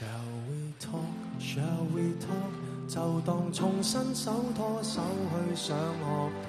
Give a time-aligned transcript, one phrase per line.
[0.00, 1.12] Shall we talk?
[1.38, 2.54] Shall we talk?
[2.88, 6.30] 就當重新手拖手去上学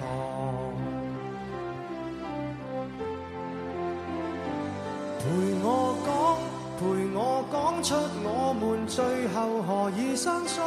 [5.18, 5.24] 陪
[5.62, 6.40] 我講，
[6.80, 6.80] 陪
[7.14, 7.94] 我講出
[8.24, 10.62] 我們最後何以生疏。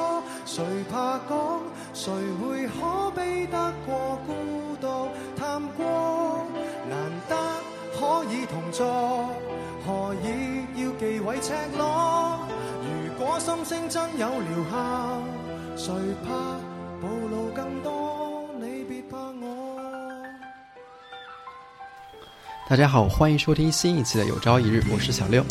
[0.46, 1.62] 誰怕講？
[1.96, 6.46] 誰會可比得過孤獨探光？
[6.88, 7.36] 難得
[7.98, 8.86] 可以同坐，
[9.88, 12.45] 何以要忌讳赤裸？
[13.36, 14.64] 如果心聲真有療
[15.76, 15.94] 效，誰
[16.24, 16.32] 怕
[17.02, 18.46] 暴露更多？
[18.62, 20.24] 你別怕我。
[22.70, 25.44] 大家好，欢迎收听新一期的《有朝一日》，我是小六。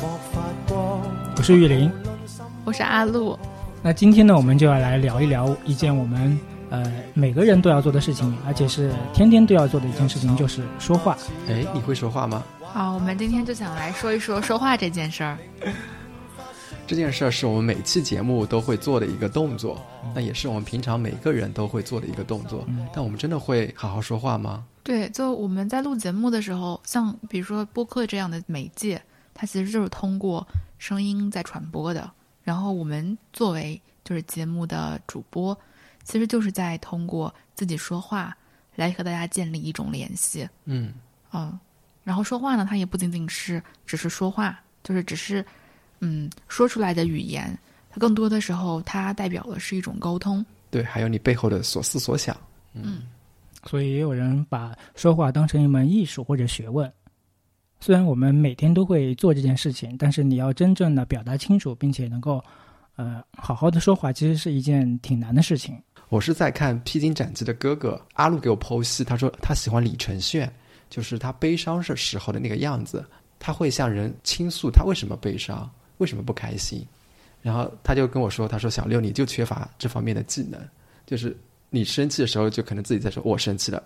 [1.36, 1.92] 我是玉林。
[2.64, 3.38] 我是阿露，
[3.82, 11.18] 那今天呢，我们就要来聊一聊一件我们呃每个人都要做的事情，而且是天天都要做的一件事情，就是说话。
[11.50, 12.42] 哎，你会说话吗？
[12.62, 15.36] 好，我们今天就想来说一说说话这件事儿。
[16.86, 19.80] 这件事儿是我们每期节目都会做的一个动作，
[20.14, 22.66] 那也是我们平常每个人都会做的一个动作。
[22.92, 24.66] 但我们真的会好好说话吗？
[24.82, 29.00] 对，就我们在录节目的时候，像比如说播客这样的媒介，
[29.32, 30.46] 它其实就是通过
[30.78, 32.10] 声音在传播的。
[32.42, 35.58] 然后我们作为就是节目的主播，
[36.04, 38.36] 其实就是在通过自己说话
[38.76, 40.46] 来和大家建立一种联系。
[40.66, 40.92] 嗯，
[41.32, 41.58] 嗯，
[42.02, 45.42] 然后说话呢，它也不仅仅是只是说话，就是只是
[46.06, 50.44] 嗯说出来的语言，它更多的时候它代表的是一种沟通。
[50.70, 52.36] 对，还有你背后的所思所想。
[52.74, 53.04] 嗯，
[53.64, 56.92] 所以也有人把说话当成一门艺术或者学问。
[57.80, 62.42] 虽然我们每天都会做这件事情，但是你要真正的表达清楚，并且能够
[62.96, 65.76] 呃好好的说话，其实是一件挺难的事情。
[66.08, 70.48] 我是在看《披荆斩棘的哥哥》，阿路给我剖析，他说他喜欢李承铉，
[70.90, 73.04] 就是他悲伤的时候的那个样子，
[73.38, 75.68] 他会向人倾诉他为什么悲伤，
[75.98, 76.86] 为什么不开心，
[77.42, 80.60] 然后他就跟我说，他说小六你就缺乏这方面的技能，
[81.06, 81.36] 就是
[81.70, 83.82] 你生气的时候就可能自己在说我生气了，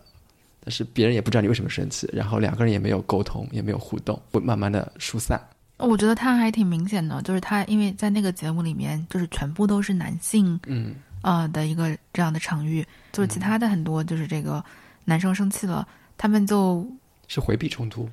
[0.64, 5.40] 但是别人也不知道你为什么生气，然后两个人也没有沟通，也没有互动，会慢慢的疏散。
[5.76, 10.94] 我觉得他还挺明显的，就是他因为在那个节目里面，就是全部都是男性嗯。
[11.20, 14.64] 呃的一个这样的场域，就是其他的很多就是这个
[15.04, 15.86] 男生生气了，
[16.16, 16.88] 他们就
[17.26, 18.08] 是回避冲突。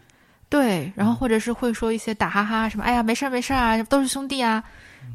[0.47, 4.63] 对，然后或者是会说一些打哈哈什么，哎呀没事儿没事儿啊，都是兄弟啊，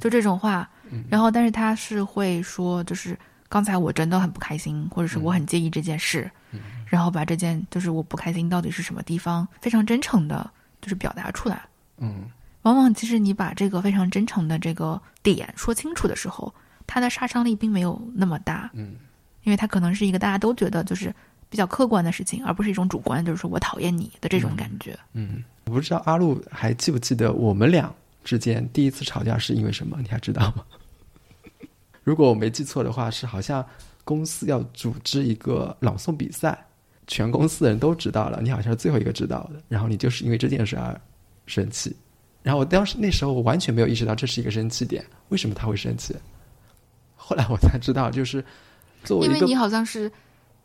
[0.01, 0.69] 就这种话。
[0.91, 1.05] 嗯。
[1.09, 3.19] 然后但是他是会说，就是
[3.49, 6.61] 刚才我真的很不开心，或者是我很介意这件事，嗯。
[6.87, 10.51] 然后把这件就是我不开心到底是什么地方，非常真诚的，
[10.83, 11.63] 就是表达出来。
[11.99, 12.25] 嗯。
[12.63, 16.53] 往往其实你把这个非常真诚的这个点说清楚的时候，
[16.87, 18.97] 它的杀伤力并没有那么大，嗯。
[19.45, 21.15] 因为它可能是一个大家都觉得就是
[21.51, 24.99] 比较客观的事情，而不是一种主观，就是说我讨厌你的这种感觉。
[25.13, 27.93] 嗯，我不知道阿路还记不记得我们俩
[28.25, 29.99] 之间第一次吵架是因为什么？
[30.01, 30.65] 你还知道吗？
[32.05, 33.65] 如果我没记错的话，是好像
[34.05, 36.59] 公司要组织一个朗诵比赛，
[37.07, 40.99] 全公司的人都知道了，你好像是最后一个知道的，然后你就是因为这件事而
[41.47, 41.95] 生气。
[42.43, 46.17] 然后我当时那时候我完全没有意识到这是一个生气点，为什么他会生气？
[47.15, 48.43] 后来我才知道，就是
[49.05, 50.11] 作为一个因为你好像是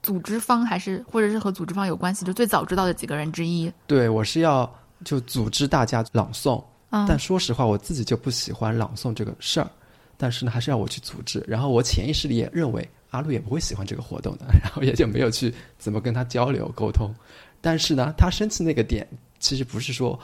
[0.05, 3.71] 组织方，还是或者是和组织方有关系，就最早知道的几个人之一。
[3.87, 4.71] 对我是要
[5.03, 9.67] 就组织大家朗诵，嗯，但说实话，我自己就不喜欢朗诵这个事儿，
[10.15, 11.43] 但是呢，还是要我去组织。
[11.47, 17.11] 然后我潜意识里也认为阿路也不会喜欢这个活动的，然后也就没有去怎么跟他交流沟通。
[17.59, 19.07] 但是呢，他生气那个点，
[19.39, 20.19] 其实不是说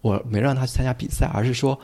[0.00, 1.78] 我没让他去参加比赛，而是说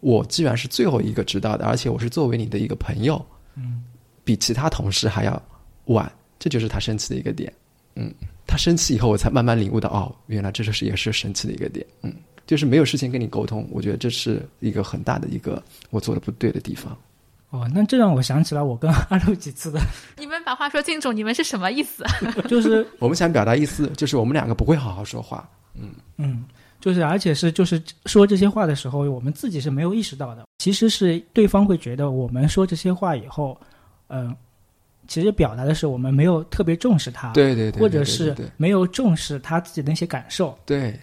[0.00, 3.24] 我既然是最后一个知道的，而且我是作为你的一个朋友，
[3.54, 3.84] 嗯，
[4.24, 5.40] 比其他同事还要
[5.84, 7.52] 晚，这就是他生气的一个点。
[7.94, 8.12] 嗯，
[8.46, 11.86] 他生气以后，我才慢慢领悟到，哦，原来这就是也是生气的一个点。
[12.02, 12.12] 嗯，
[12.46, 16.96] 就是没有事先跟你沟通，我觉得这是一个很大的一个我做的不对的地方。
[17.50, 19.80] 哦，那这让我想起来我跟 阿六几次的，
[20.16, 22.04] 你们把话说清楚，你们是什么意思？
[22.48, 25.48] 就是 我们想表达意思，就是我们两个不会好好说话。
[26.16, 26.44] 嗯，
[26.80, 30.44] 就是而且是就是说这些话的时候，我们自己是没有意识到的。
[30.58, 33.58] 其实是对方会觉得我们说这些话以后，
[34.08, 34.34] 嗯、
[35.10, 40.96] 其实表达的是我们没有特别重视他，对对对，对或者是没有重视他自己的一些感受，对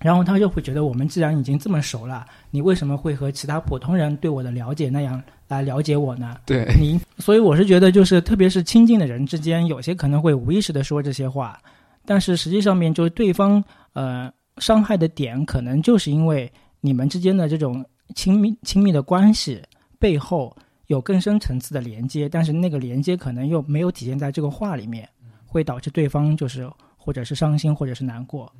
[0.00, 6.36] 然后他就会觉得我们既然已经这么熟了，你为什么会和其他普通人对我的了解那样来了解我呢？
[6.44, 11.56] 对你，所以我是觉得，就是特别是亲近的人之间，有些可能会无意识的说这些话，
[12.04, 13.62] 但是实际上面就是对方
[13.92, 14.28] 呃
[14.58, 16.50] 伤害的点，可能就是因为
[16.80, 17.84] 你们之间的这种
[18.16, 19.62] 亲密亲密的关系
[20.00, 20.56] 背后
[20.86, 25.08] 有更深层次的连接，但是那个连接可能又没有体现在这个话里面，
[25.46, 28.52] 会导致对方就是或者是伤心，或者是难过。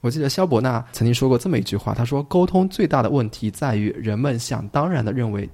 [0.00, 5.48] 我记得萧伯纳曾经说过这么一句话，他说：“沟通最大的问题在于人们想当然的认为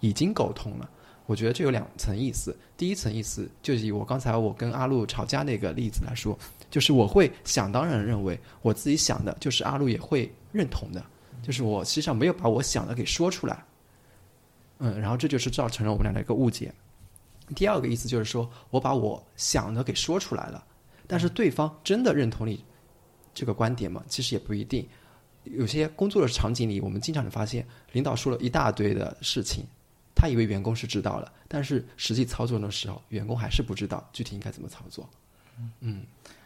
[0.00, 0.88] 已经沟通了。”
[1.24, 2.54] 我觉得这有两层意思。
[2.76, 6.36] 第一层意思就是以我刚才我跟阿路吵架那个例子来说，
[6.70, 11.02] 就是我会想当然认为我自己想的，就是阿路也会认同的，
[11.40, 13.64] 就是我实际上没有把我想的给说出来。
[14.80, 16.74] 嗯，然后这就是造成了我们俩的一个误解。
[17.54, 20.64] 第二个意思就是说我把我想的给说出来了，
[21.06, 22.64] 但是对方真的认同你
[23.32, 24.02] 这个观点吗？
[24.08, 24.86] 其实也不一定。
[25.44, 29.64] 有些工作的场景里，我们经常能发现，领导说了一大堆的事情，
[30.14, 35.08] 他以为员工是知道了，但是实际操作的时候，员工还是不知道具体应该怎么操作。
[35.80, 36.02] 嗯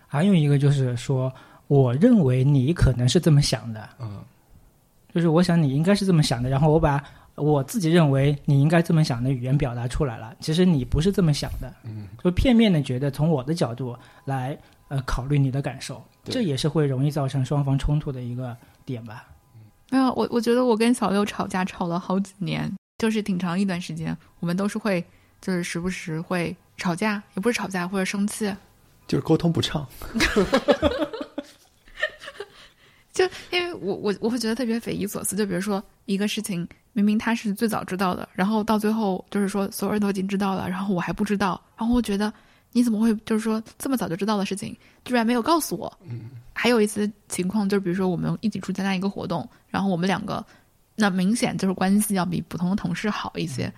[0.06, 1.32] 还有一个就是说，
[1.66, 4.22] 我认为你可能是这么想的，嗯
[5.12, 7.02] 就是我想你应该是这么想的，然后我把
[7.36, 14.56] 我自己认为你应该这么想的语言表达出来了，其实你不是这么想的，嗯，就片面的觉得从我的角度来
[14.88, 19.26] 呃考虑你的感受，这也是会容易造成双方冲突的一个点吧。
[19.90, 25.04] 没有，我我觉得我跟小六吵架吵了好几年，就是挺长一段时间，我们都是会
[25.40, 28.54] 就是时不时会吵架，也不是吵架或者生气，
[29.06, 29.86] 就是沟通不畅。
[33.14, 42.30] 就因为我我我会觉得特别匪夷所思，就比如说一个事情，明明他是最早知道的，然后到最后就是说所有人都已经知道了，然后我还不知道，然后我觉得
[42.72, 45.98] 你怎么会就是说这么早就知道的事情，居然没有告诉我？
[46.02, 46.22] 嗯，
[46.52, 50.44] 还有一次情况就是，比如说我们一起出参加一个活动，然后我们两个
[50.96, 53.72] 那明显就是关系要比普通的同事好一些，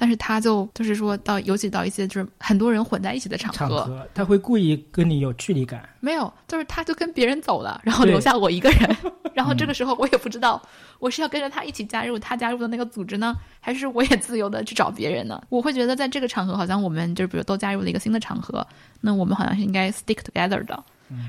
[0.00, 8.96] 但是他就就是说到，尤其到一些就是很多人混在一起的场场合他会故意跟你有距离感，没有，就是他就跟别人走了，然后留下我一个人。
[9.34, 10.60] 然后这个时候我也不知道，
[10.98, 15.38] 我是要跟着他一起加入他加入的那个组织呢，还是我也自由的去找别人呢？
[15.50, 18.66] 我会觉得在这个场合，好像我们就是比如都加入了一个新的场合，
[19.02, 20.82] 那我们好像是应该 stick together 的。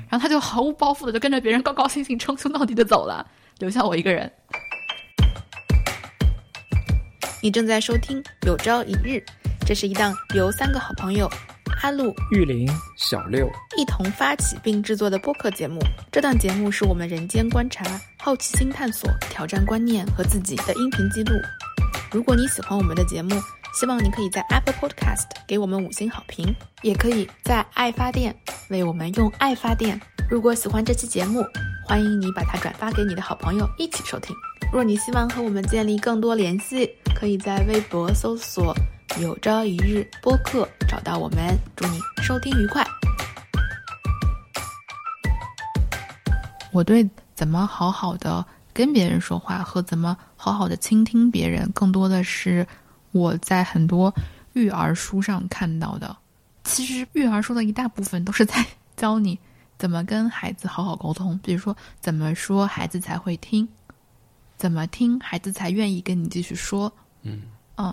[0.08, 3.26] 然后他就毫无包袱的就跟着别人高高兴兴称兄道弟的走了，
[3.58, 4.32] 留下我一个人。
[7.44, 9.16] 你正在收听《有朝一日》，
[9.66, 11.28] 这是一档由三个好朋友
[11.82, 15.80] 阿路、玉林小六，一同发起并制作的播客节目。
[16.12, 21.34] 这档节目是我们人间观察、好奇心探索、挑战观念和自己的音频记录。
[22.12, 23.34] 如果你喜欢我们的节目，
[23.74, 28.32] 希望你可以在 Apple Podcast 给我们五星好评，也可以在爱发电
[28.68, 30.00] 为我们用爱发电。
[30.30, 31.44] 如果喜欢这期节目，
[31.84, 34.34] 欢迎你把它转发给你的好朋友一起收听。
[34.72, 38.74] 若你希望和我们建立更多联系，可以在微博搜索
[39.20, 41.58] “有朝一日播客”找到我们。
[41.74, 42.86] 祝你收听愉快。
[46.72, 52.66] 我对怎么好好的跟别人说话和怎么好好的倾听别人，更多的是
[53.10, 54.14] 我在很多
[54.52, 56.16] 育儿书上看到的。
[56.64, 58.64] 其实育儿书的一大部分都是在
[58.96, 59.38] 教你
[59.82, 63.66] 怎么跟孩子好好沟通，比如说怎么说孩子才会听，
[64.56, 66.92] 怎么听孩子才愿意跟你继续说。
[67.22, 67.42] 嗯
[67.76, 67.92] 嗯，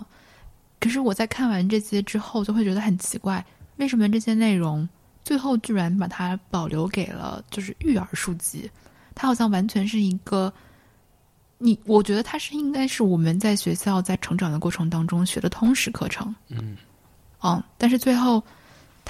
[0.78, 3.44] 可是我在看完这些之后，就会觉得很奇怪，
[3.78, 4.88] 为什么这些内容
[5.24, 8.70] 最后居然把它保留给了就是育儿书籍？
[9.16, 10.52] 它好像完全是一个，
[11.58, 16.32] 你我觉得它是应该是我们在学校在成长的过程当中学的通识课程。
[16.50, 16.76] 嗯
[17.42, 18.40] 嗯，但是最后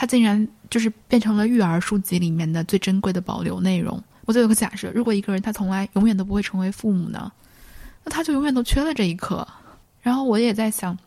[0.01, 4.03] 它竟然就是变成了育儿书籍里面的最珍贵的保留内容。
[4.25, 7.31] 我就有个假设，如果一个人他从来永远都不会成为父母呢，
[8.03, 9.47] 那他就永远都缺了这一课。
[10.01, 10.99] 然后我也在想，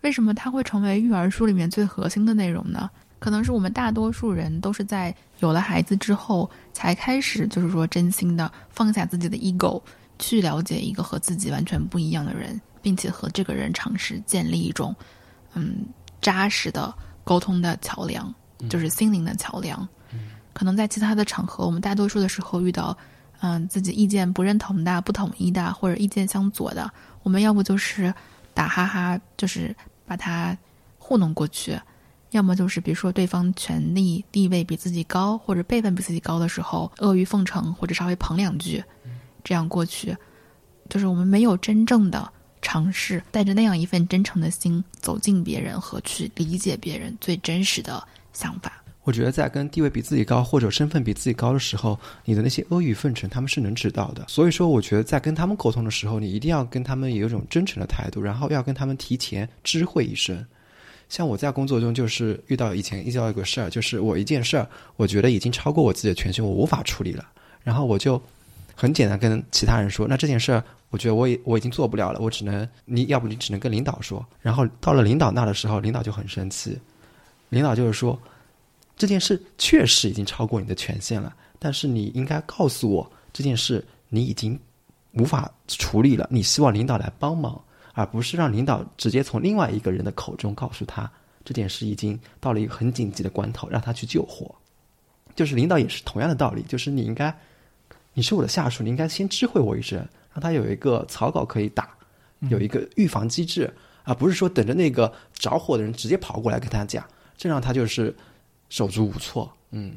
[0.00, 2.88] 为什么他会成为育儿书里面最核心的内容呢？
[3.18, 9.82] 可能是我们大多数人都是在有了孩子之后，才开始就是说真心的放下自己的 ego，
[10.18, 14.96] 去了解一个和自己完全不一样的人，并且和这个人尝试建立一种
[15.52, 15.84] 嗯
[16.22, 16.94] 扎实的
[17.28, 18.34] 沟通的桥梁，
[18.70, 19.86] 就是心灵的桥梁。
[20.54, 22.96] 可能在其他的场合，我们大多数的时候遇到
[23.40, 26.90] 嗯自己意见不认同的、不统一的，或者意见相左的，
[27.22, 28.12] 我们要不就是
[28.54, 30.56] 打哈哈，就是把他
[30.98, 31.78] 糊弄过去。
[32.30, 38.82] 要么就是比如说对方权力地位比自己高，或者辈分比自己高的时候，阿谀奉承或者稍微捧两句，
[39.44, 40.16] 这样过去，
[40.88, 48.72] 就是我们没有真正的尝试带着那样一份真诚的心走进别人和去理解别人最真实的想法。
[49.04, 54.22] 我觉得在跟地位比自己高或者身份比自己高的时候，你的那些阿谀奉承他们是能知道的。
[54.28, 60.44] 所以说，我觉得在跟他们沟通的时候，你一定要跟他们有一种真诚的态度，然后要跟他们提前知会一声。
[61.08, 67.26] 像我在工作中就是遇到以前遇到一个事儿，就是我一件事儿，我觉得已经超过我自己的权限，我无法处理了，
[67.62, 68.22] 然后我就
[68.74, 74.24] 很简单跟其他人说，那这件事儿，我觉得我也我已经做不了了，我只能你要不你只能跟领导说。
[74.40, 76.78] 然后到了领导那的时候，领导就很生气，
[77.48, 78.18] 领导就是说。
[79.00, 84.58] 这件事确实已经超过你的权限了，但是你应该告诉我这件事你已经
[85.12, 87.62] 无法处理了，你希望领导来帮忙，
[87.94, 91.08] 而不是让领导直接从另外一个人的口中告诉他
[91.44, 94.52] 这件事已经到了一个很紧急的关头，让他去救火。
[95.36, 97.32] 就是领导也是同样的道理，就是你应该，
[98.14, 100.04] 你是我的下属，你应该先知会我一声，
[100.38, 101.90] 让他有一个草稿可以打，
[102.48, 103.68] 有一个预防机制，
[104.04, 107.04] 而不是说等着那个着火的人直接跑过来跟他讲，
[107.36, 108.14] 这让他就是
[108.68, 109.50] 手足无措。
[109.72, 109.96] 嗯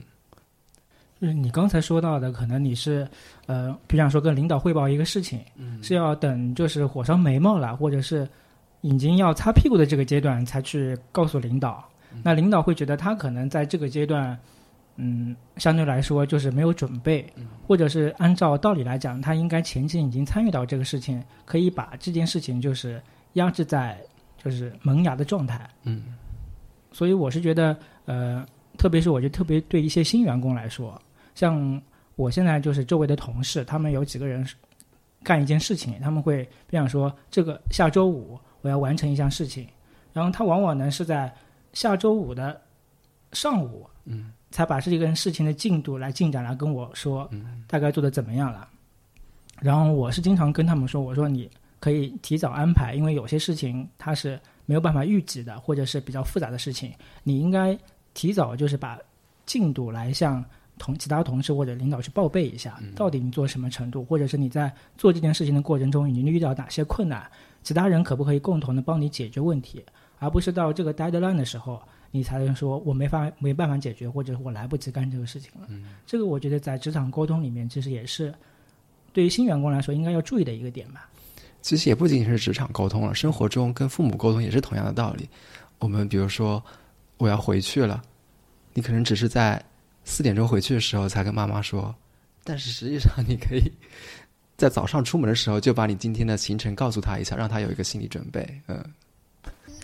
[1.21, 3.07] 就是你刚才说到的，可能你是
[3.45, 5.39] 呃，比方说跟领导汇报一个事情，
[5.83, 8.27] 是要等就是火烧眉毛了，或者是
[8.81, 11.87] 已经要擦屁股的这个阶段才去告诉领导。
[12.23, 14.35] 那领导会觉得他可能在这个阶段，
[15.03, 17.25] 嗯，相对来说就是没有准备，
[17.67, 23.01] 或者是按照道理来讲，他应该前期已经参与到这个事情，可以把这件事情就是
[23.33, 23.99] 压制在
[24.37, 25.67] 就是萌芽的状态。
[25.85, 26.13] 嗯。
[26.91, 28.45] 所以我是觉得，呃，
[28.77, 31.01] 特别是我觉得特别对一些新员工来说，
[31.33, 31.81] 像
[32.15, 34.45] 我现在就是周围的同事，他们有几个人
[35.23, 39.65] 干一件事情，他们会比方说这个下周五我要完成一项事情，
[40.13, 41.33] 然后他往往呢是在
[41.73, 42.61] 下周五的
[43.31, 47.29] 上午，嗯，才把这个事情的进度来进展来跟我说，
[47.67, 48.67] 大概做的怎么样了。
[49.59, 56.91] 然后我是经常跟他们说，我说你可以提早安排，因为有些事情它是没有办法预计的，或者是比较复杂的事情，
[57.23, 57.77] 你应该
[58.13, 58.99] 提早就是把
[59.45, 60.43] 进度来向
[60.77, 67.29] 同其他同事或者领导去报备一下，到底你做什么程度，或者是你在做这件事情的过程中已经遇到哪些困难，
[67.63, 69.83] 其他人可不可以共同的帮你解决问题，
[70.17, 71.81] 而不是到这个 deadline 的时候。
[72.11, 75.67] 你才能说我没法没办法解决，或者我来不及干这个事情了。
[76.05, 78.33] 这个我觉得在职场沟通里面，其实也是
[79.13, 81.09] 对于新员工来说应该要注意的一个点吧。
[81.61, 85.29] 其实也不仅仅是职场沟通了，生活中跟父母沟通也是同样的道理。
[85.79, 86.63] 我们比如说，
[87.17, 88.01] 我要回去了，
[88.73, 89.63] 你可能只是在
[90.03, 91.93] 四点钟回去的时候才跟妈妈说，
[92.43, 93.71] 但是实际上你可以
[94.57, 98.61] 在早上出门的时候就把你今天的行程告诉他一下，让他有一个心理准备。
[98.67, 98.83] 嗯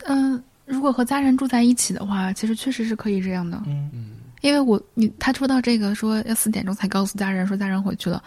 [0.06, 3.60] 嗯，如果和家人住在一起的话，其实确实是可以这样的。
[3.66, 8.22] 嗯嗯因为我你他说到这个说要四点钟才告诉家人说家人回去了，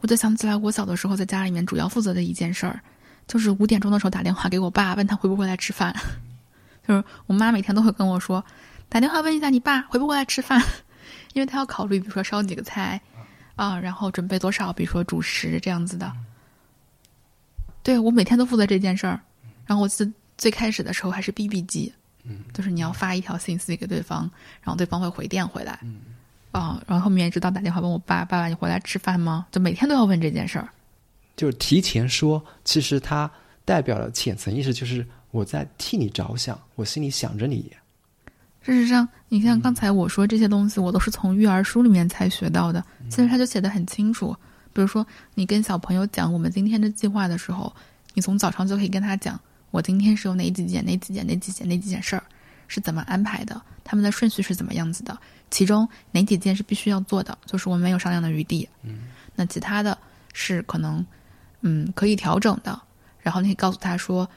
[0.00, 2.78] 我就想起来我小的时候在家里面主要负责的一件事儿，
[3.26, 5.92] 就是五点钟的时候打电话给我爸，问他回不回来吃饭。
[6.86, 8.44] 就是我妈每天都会跟我说，
[8.88, 10.62] 打电话问一下你爸回不回来吃饭，
[11.34, 13.00] 因为他要考虑比如说烧几个菜
[13.56, 16.12] 啊，然后准备多少，比如说主食这样子的。
[17.82, 19.20] 对我每天都负责这件事儿，
[19.66, 21.92] 然后我记得最开始的时候还是 BB 机，
[22.24, 24.30] 嗯就是你要发一条信息给对方，
[24.62, 25.78] 然后对方会回电回来。
[25.82, 25.96] 嗯
[26.52, 29.46] 啊、然后后面一直到打电话问我爸，爸爸你回来吃饭吗？
[29.52, 30.66] 就每天都要问这件事儿。
[31.36, 33.30] 就是提前说，其实它
[33.62, 37.70] 代表了浅层意识，就是我在替你着想，我心里想着你。
[38.62, 42.82] 事实上，你像刚才我说这些东西，我都是从育儿书里面才学到的。
[43.10, 44.34] 其实他就写的很清楚，
[44.72, 47.70] 比如说你跟小朋友讲我们今天的计划的时候，
[48.14, 49.38] 你从早上就可以跟他讲，
[49.70, 52.22] 我今天是有哪几件、哪几件、哪几件、哪几件事儿
[52.68, 55.16] 是怎么安排的，他们的顺序是怎么样子的，
[55.50, 58.68] 其中哪几件是必须要做的，就是我们没有商量的余地。
[58.82, 59.96] 嗯，那其他的
[60.32, 61.04] 是可能
[61.60, 62.80] 嗯可以调整的，
[63.20, 64.28] 然后你可以告诉他说，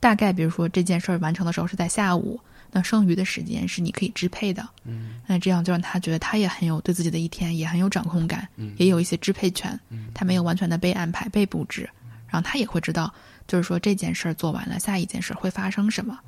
[0.00, 2.40] 大概比如说这件事儿完成的时候是在下午。
[2.76, 11.88] 那剩余的时间是你可以支配的，嗯，那这样就让他觉得他也很有对自己的一天也很有掌控感，嗯也有一些支配权，嗯他没有完全的被安排、被布置，
[12.26, 13.14] 然后他也会知道，
[13.46, 16.18] 就是说这件事儿做完了，下一件事会发生什么，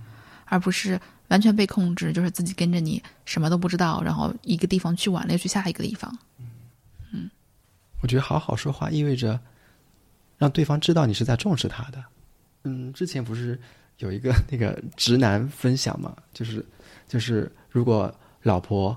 [0.44, 6.16] 而不是完全被控制，就是自己跟着你什么都不知道，然后一个地方去完了又去下一个地方。
[7.12, 7.30] 嗯
[8.02, 9.40] 我觉得好好说话意味着
[10.37, 12.04] 让对方知道你是在重视他的。
[12.64, 13.58] 嗯，之前不是
[13.99, 16.64] 有一个那个直男分享嘛，就是
[17.08, 18.94] 就是如果老婆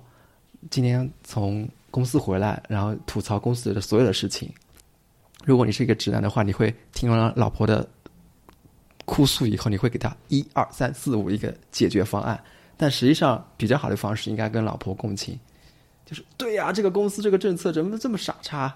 [0.69, 4.51] 今天从公司回来，然后吐槽公司的所有的事情，
[5.45, 7.87] 如果你是一个直男的话，你会听完老婆的
[9.09, 12.39] 哭诉以后，你会给他一二三四五一个解决方案。
[12.77, 15.37] 但实际上，比较好的方式应该跟老婆共情，
[16.05, 18.73] 就是对呀、这个公司这个政策怎么能这么傻叉？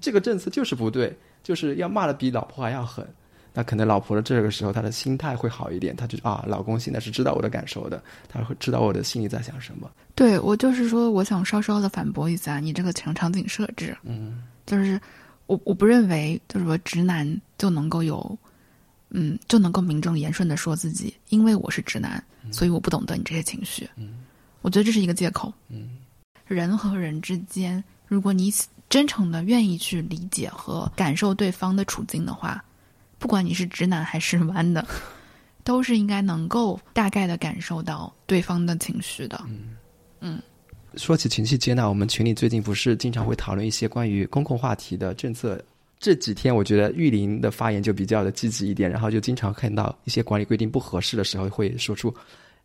[0.00, 3.06] 这个政策就是不对，就是要骂的比老婆还要狠。
[3.52, 9.90] 那可能老婆的这个时候，她的心态会好一点，她就啊，老公现在是知道我的感受的，他会知道我的心里在想什么。
[10.14, 15.00] 对我就是说，我想稍稍的反驳一下你这个场场景设置，嗯就是
[15.46, 18.36] 我我不认为就是说直男就能够有，
[19.10, 23.88] 嗯，就能够名正言顺的说自己，因为我是直男，所以我不懂得你这些情绪。
[23.96, 24.24] 嗯
[24.62, 25.52] 我觉得这是一个借口。
[25.68, 25.98] 嗯
[26.46, 28.52] 人和人之间，如果你
[28.88, 32.64] 真诚的愿意去理解和感受对方的处境的话，
[33.18, 34.84] 不管你是直男还是弯的，
[35.62, 39.40] 都是应该能够大概的感受到对方的情绪的。
[39.48, 39.76] 嗯
[40.20, 40.42] 嗯，
[40.96, 45.62] 说起情绪接纳，我们群里最近不是经常会讨论一些关于公共话题的政策。
[45.98, 52.14] 这几天我觉得玉林的发言就比较的积极一点，然后就经常看到一些管理规定不合适的时候，会说出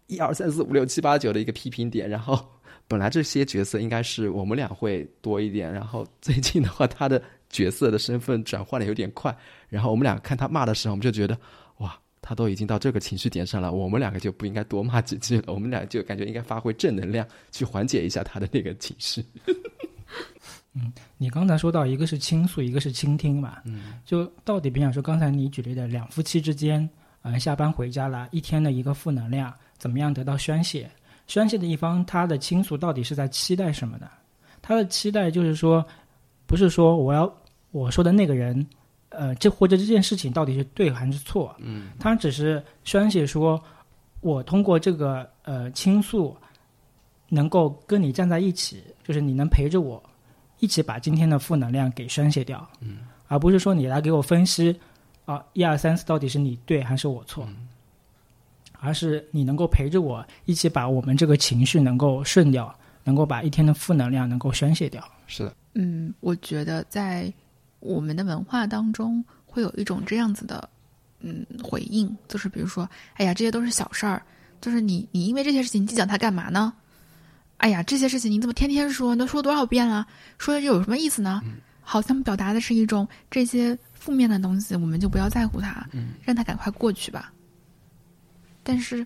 [0.07, 2.09] 一二三四五六七八九的一个批评点。
[2.09, 2.45] 然后
[2.89, 9.35] 本来这些角色应该是我们俩会多一点，然后最近的话他的角色的身份转换的有点快，
[9.69, 11.37] 然后我们俩看他骂的时候，我们就觉得
[11.77, 19.23] 哇，他都已经到这个情绪点上了，我们两个就不应该多骂几句了，我们俩就感觉应该发挥正能量去缓解一下他的那个情绪。
[20.73, 26.89] 嗯，你刚才说到一个是倾诉，一个是倾听嘛，嗯，就到底，比方说刚才你举例的两夫妻之间，
[27.23, 30.89] 嗯、下班回家了，一天的一个负能量，怎么样得到宣泄？
[31.27, 34.09] 宣泄的一方他的倾诉到底是在期待什么呢？
[34.61, 35.85] 他的期待就是说，
[36.45, 37.31] 不是说我要
[37.71, 38.65] 我说的那个人，
[39.09, 41.55] 呃，这或者这件事情到底是对还是错？
[41.59, 43.61] 嗯，他只是宣泄说，
[44.21, 46.35] 我通过这个呃倾诉，
[47.27, 50.01] 能够跟你站在一起，就是你能陪着我，
[50.61, 52.65] 一起把今天的负能量给宣泄掉。
[52.79, 54.79] 嗯，而不是说你来给我分析
[55.25, 57.45] 啊，一二三四到底是你对还是我错，
[58.79, 65.03] 而是你能够陪着我一起把我们这个情绪能够顺掉，能够把一天的负能量能够宣泄掉。
[65.27, 67.31] 是的，嗯，我觉得在
[67.79, 70.69] 我们的文化当中会有一种这样子的
[71.21, 74.21] 嗯回应，就是比如说，哎呀，这些都是小事儿，
[74.59, 76.73] 就是你你因为这些事情计较它干嘛呢？
[77.61, 79.13] 哎呀，这些事情你怎么天天说？
[79.13, 80.03] 你都说多少遍了？
[80.39, 81.39] 说的这有什么意思呢？
[81.79, 85.87] 好像表达的是一种这些负面的东西，我们就不要在乎它，
[86.23, 87.31] 让它赶快过去吧。
[88.63, 89.05] 但是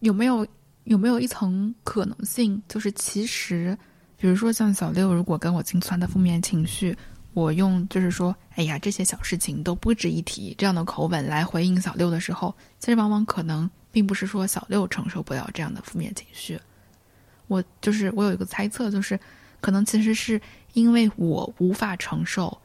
[0.00, 0.44] 有没有
[0.84, 3.78] 有没有一层可能性，就是其实，
[4.16, 6.96] 比如说像小六，如果跟我倾诉他的负面情绪，
[7.32, 16.58] 我用就是说，哎呀，这些小事情都不值一提这样的口吻来回应小六的时候，其实往往可能并不是说小六承受不了这样的负面情绪。
[17.48, 19.18] 我就是我有一个猜测，就是
[19.60, 20.40] 可能其实是
[20.74, 22.56] 因为我无法承受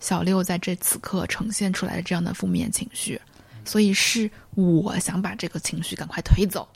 [0.00, 3.20] 小六在这此刻呈现出来的这样的负面情绪，
[3.64, 6.66] 所以是我想把这个情绪赶快推走，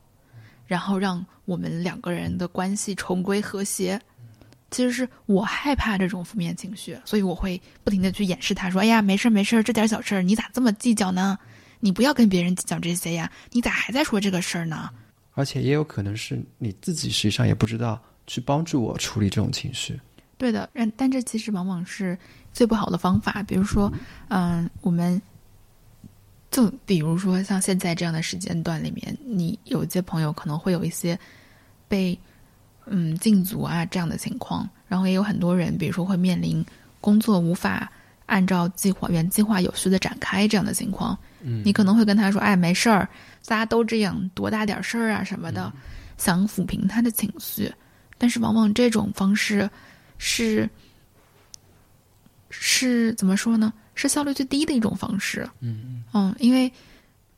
[0.66, 4.01] 然后让我们两个人的关系重归和谐。
[4.73, 11.37] 其实是我害怕这种负面情绪，所以我会不停的去掩饰他，说：“哎呀，没事儿没事儿，这点小事儿你咋这么计较呢？
[11.81, 14.88] 你不要跟别人计较这些呀，你咋还在说这个事儿呢？”
[15.40, 19.98] 而且也有可能是你自己实际上也不知道去帮助我处理这种情绪。
[20.37, 22.16] 对的，但但这其实往往是
[22.53, 23.42] 最不好的方法。
[23.42, 23.92] 比如说，
[24.29, 25.20] 嗯，我们
[26.50, 31.18] 就比如说像现在这样的时间段里面，你有一些朋友可能会有一些
[31.88, 32.18] 被
[32.87, 36.64] 嗯禁足啊这样的情况，然后也有很多人，比如说会面临
[37.00, 37.90] 工作无法
[38.26, 41.18] 按照计划原计划有序的展开这样的情况。
[41.42, 43.09] 嗯，你可能会跟他说：“哎，没事儿，
[43.46, 45.72] 大家都这样，多大点事儿啊什么的，
[46.18, 47.72] 想抚平他的情绪。”
[48.18, 49.68] 但是往往这种方式
[50.18, 50.68] 是
[52.50, 53.72] 是怎么说呢？
[53.94, 55.48] 是效率最低的一种方式。
[55.61, 56.70] 嗯嗯，因为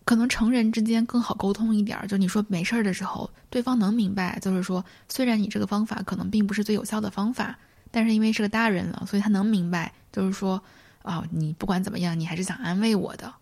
[0.05, 2.07] 可能成人之间更好沟通一点儿。
[2.07, 7.57] 就你说没事儿的时候，对方能明白，就是说，虽然你这个方法可能并不是最有效的方法，
[7.91, 10.61] 但是因为是个大人了，所以他能明白，就是说，
[11.03, 13.33] 啊、你不管怎么样，你还是想安慰我的。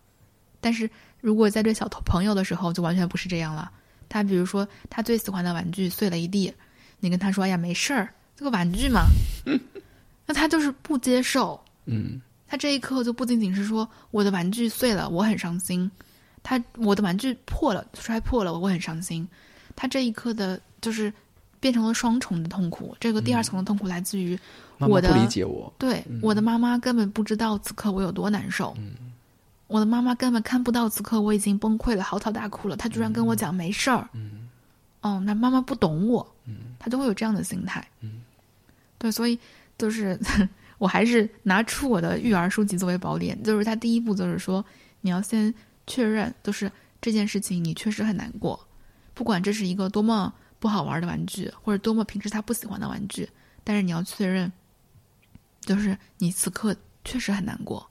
[0.60, 0.88] 但是
[1.20, 3.70] 如果在对小头朋友的时候，就完全不是这样了。
[4.08, 6.52] 他比如说，他最喜欢的玩具碎了一地，
[6.98, 9.06] 你跟他说：“哎呀，没事儿，这个玩具嘛。
[10.26, 11.60] ”那他就是不接受。
[11.86, 15.88] 嗯他这一刻就不仅仅是说我的玩具碎了，我很伤心；
[16.42, 19.26] 他我的玩具破了，摔破了，我很伤心。
[19.76, 21.12] 他这一刻的就是
[21.60, 22.96] 变成了双重的痛苦。
[22.98, 24.36] 这个第二层的痛苦来自于
[24.80, 25.72] 我的不理解我。
[25.78, 28.76] 对，嗯我的妈妈根本不知道此刻我有多难受。
[29.70, 32.76] 我的妈妈根本看不到此刻我已经崩溃了，嚎啕大哭了。
[32.76, 34.08] 她居然跟我讲没事儿。
[34.14, 34.48] 嗯
[35.00, 37.86] 哦，那妈妈不懂我，嗯她就会有这样的心态。
[38.00, 38.20] 嗯，
[38.98, 39.38] 对，所以
[39.78, 40.18] 就是
[40.78, 44.64] 我还是拿出我的育儿书籍作为宝典，就是他第一步就是说，
[45.02, 45.54] 你要先
[45.86, 48.66] 确认，就是这件事情你确实很难过，
[49.14, 53.28] 不管这是一个多么不好玩的玩具，或者多么平时他不喜欢的玩具，
[53.62, 54.52] 但是你要确认，
[55.60, 57.89] 就是你此刻确实很难过，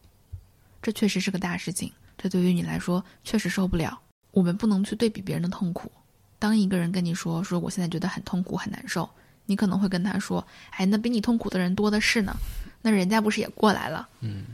[0.82, 4.00] 这确实是个大事情，这对于你来说确实受不了。
[4.32, 5.92] 我们不能去对比别人的痛苦。
[6.38, 9.10] 当一个人跟你说说我现在觉得很痛苦很难受，
[9.46, 12.34] 你可能会跟他说：“哎，那比你痛苦的人多的是呢，
[12.82, 14.46] 那人家不是也过来了？”嗯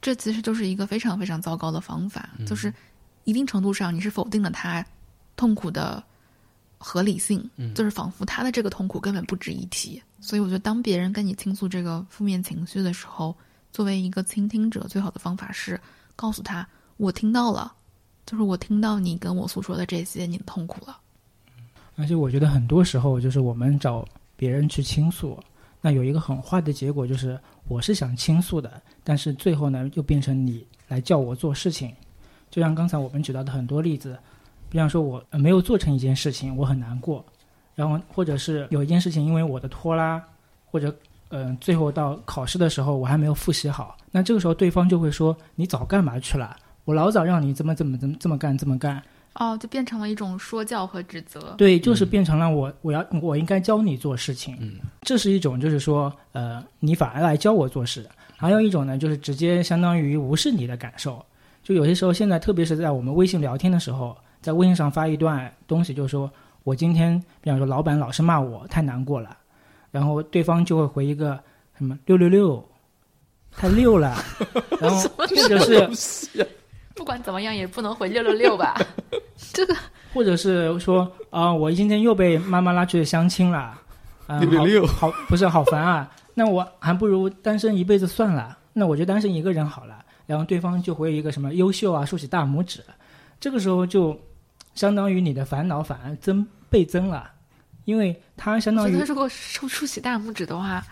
[0.00, 2.72] 这其实就是一个非常非常糟糕的方法，就是
[3.24, 4.84] 一定程度上你是否定了他
[5.34, 6.00] 痛苦的
[6.78, 10.00] 合理性，嗯就是仿佛他的这个痛苦根本不值一提。
[10.20, 13.36] 所以我觉得，当别人跟你倾诉这个负面情绪的时候，
[13.72, 15.80] 作为一个倾听者，最好的方法是
[16.16, 17.72] 告诉他：“我听到了，
[18.26, 20.98] 就是我听到你跟我诉说的这些，你的痛苦了。
[21.96, 25.38] 而且我觉得很多时候，就是我们找别人去倾诉。
[25.80, 31.94] 那有一个很坏的结果就是，我是想倾诉的，但是最后呢，又变成你来叫我做事情。
[32.50, 34.18] 就像刚才我们举到的很多例子，
[34.68, 37.24] 比方说我没有做成一件事情，我很难过，
[37.74, 40.20] 然后或者是有一件事情因为我的拖拉，
[40.66, 40.92] 或者
[41.30, 46.56] 嗯、呃最后到考试的时候我还没有复习好，那这个时候对方就会说你早干嘛去了？
[46.84, 49.02] 我老早让你怎么怎么怎么这么干这么干，
[49.34, 51.54] 哦，就变成了一种说教和指责。
[51.58, 61.22] 对，就是变成了我我要我应该教你做事情，嗯，这是一种就是说呃你反而来教我做事，还有一种呢就是直接相当于无视你的感受，
[61.62, 66.30] 就有些时候现在特别是在我们微信聊天的时候，在微信上发一段东西，就是说
[66.64, 69.36] 我今天比方说老板老是骂我太难过了，
[69.90, 71.38] 然后对方就会回一个
[71.76, 72.68] 什么六六六，
[73.50, 74.16] 太溜了，
[74.80, 75.88] 然后或者是
[76.94, 78.76] 不管怎么样也不能回六六六吧？
[79.52, 79.76] 这个
[80.12, 83.78] 或者是说啊、我今天又被妈妈拉去相亲了，
[84.26, 90.04] 啊、六六六好好不是好烦啊，那我还不如单身一辈子算了，那我就单身一个人好了。
[90.26, 92.84] 然后对方就回一个什么优秀啊，竖起大拇指，
[93.40, 94.18] 这个时候就
[94.74, 97.30] 相当于你的烦恼反而增倍增了，
[97.88, 100.84] 因为他相当于觉得如果竖竖起大拇指的话，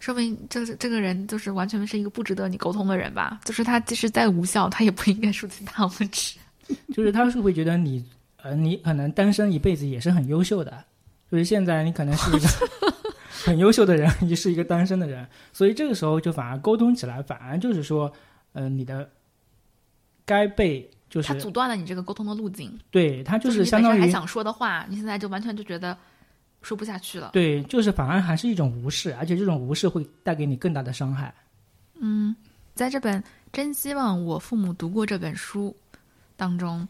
[0.00, 3.38] 说明这这个人就是完全是一个不值得你沟通的人吧？
[3.44, 6.36] 就是他即使再无效，他也不应该竖起大拇指。
[6.92, 8.04] 就是他是会觉得你，
[8.42, 10.84] 呃，你可能单身一辈子也是很优秀的，
[11.30, 12.48] 就是现在你可能是一个
[13.46, 18.12] 很优秀的人，你是一个单身的人，所以这个时候就反而沟通起来，反而就是说，
[18.54, 19.08] 呃，你的
[20.24, 25.96] 该被就是他阻断了你这个沟通的路径，对他就就是你相当于想说的话，你现在就完全就觉得
[26.62, 27.30] 说不下去了。
[27.32, 31.32] 对，就是反而还是一种无视，而且这种无视会带给你更大的伤害。
[31.94, 32.34] 嗯，
[32.74, 35.74] 在这本真希望我父母读过这本书
[36.36, 36.86] 当中，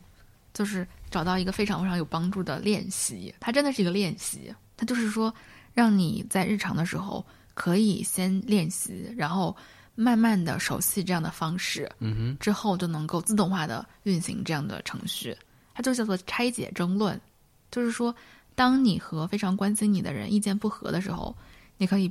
[0.52, 3.32] 就是找到一个非常非常有帮助的练习。
[3.38, 5.32] 它真的是一个练习，它就是说
[5.74, 9.56] 让你在日常的时候可以先练习，然后
[10.00, 15.36] 慢慢的熟悉这样的方式，嗯哼，之后就能够自动化的运行这样的程序。
[15.74, 17.20] 它就叫做拆解争论，
[17.68, 18.14] 就是说，
[18.54, 21.36] 当你和非常关心你的人意见不合的时候，
[21.78, 22.08] 你可以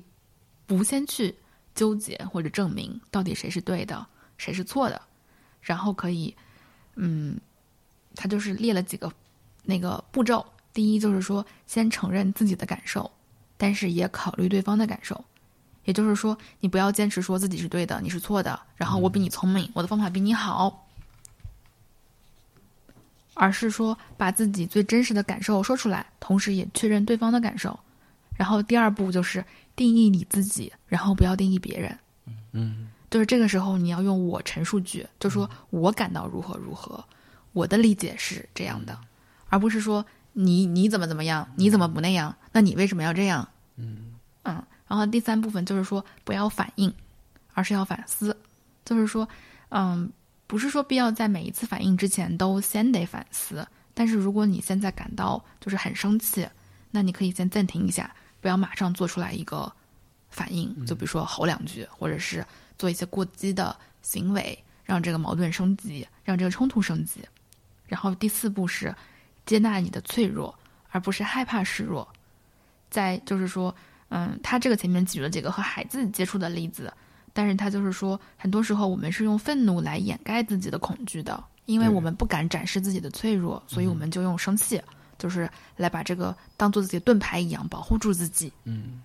[0.65, 1.33] 不先去
[1.75, 4.05] 纠结或者证明到底谁是对的，
[4.37, 5.01] 谁是错的，
[5.61, 6.35] 然后可以，
[6.95, 7.39] 嗯，
[8.15, 9.09] 他就是列了几个
[9.63, 10.45] 那个步骤。
[10.73, 13.09] 第一就是说，先承认自己的感受，
[13.55, 15.23] 但是也考虑对方的感受。
[15.87, 20.85] 也就是说，你不要坚持说自己是对的，你是错的，然后我比你聪明，我的方法比你好，
[23.33, 27.79] 而是说把自己最真实的感受说出来，同时也确认对方的感受。
[28.35, 29.45] 然后第二步就是
[29.77, 31.97] 定义你自己，然后不要定义别人。
[32.51, 37.01] 嗯，就是这个时候你要用我陈述句，就说我感到如何如何，
[37.53, 38.99] 我的理解是这样的，
[39.47, 42.35] 而不是说你你怎么怎么样，你怎么不那样？
[42.51, 43.47] 那你为什么要这样？
[43.77, 46.93] 嗯嗯，然后第三部分就是说不要反应，
[47.53, 48.35] 而是要反思，
[48.85, 49.27] 就是说，
[49.69, 50.09] 嗯，
[50.47, 56.47] 不是说必要在每一次反应之前都先得反思，但是如果你现在感到就是很生气，
[56.89, 59.71] 那你可以先暂停一下，不要马上做出来一个
[60.29, 62.45] 反应，就比如说吼两句，或者是
[62.77, 67.21] 做一些过激的行为，让这个矛盾升级，让这个冲突升级。
[67.87, 68.93] 然后第四步是
[69.45, 70.57] 接纳你的脆弱，
[70.91, 72.07] 而不是害怕示弱。
[72.89, 73.73] 在就是说，
[74.09, 76.91] 嗯，他这个前面举了几个和孩子接触的例子，
[77.33, 84.81] 但是他就是说，很多时候我们是用愤怒来掩盖自己的恐惧的，因为我们不敢展示自己的脆弱，所以我们就用生气，
[85.17, 88.51] 就是来把这个当做自己的盾牌一样保护住自己。
[88.63, 89.01] 嗯，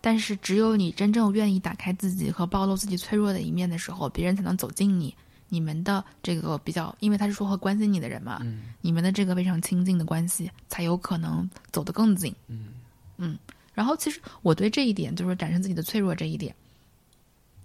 [0.00, 5.14] 但是只有你真正愿意打开自己和暴露自己脆弱的一面的时候，别人才能走近你。
[5.48, 12.34] 你们的这个比较，因为他是说和关心你的人嘛，嗯你们的这个非常亲近的关系才有可能走得更近。
[12.48, 12.70] 嗯
[13.16, 13.38] 嗯，
[13.76, 16.56] 然后其实我对这一点，就是展示自己的脆弱这一点，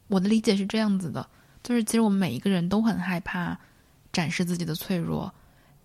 [0.09, 1.25] 我的理解是这样子的，
[1.63, 3.57] 就是其实我们每一个人都很害怕
[4.11, 5.33] 展示自己的脆弱，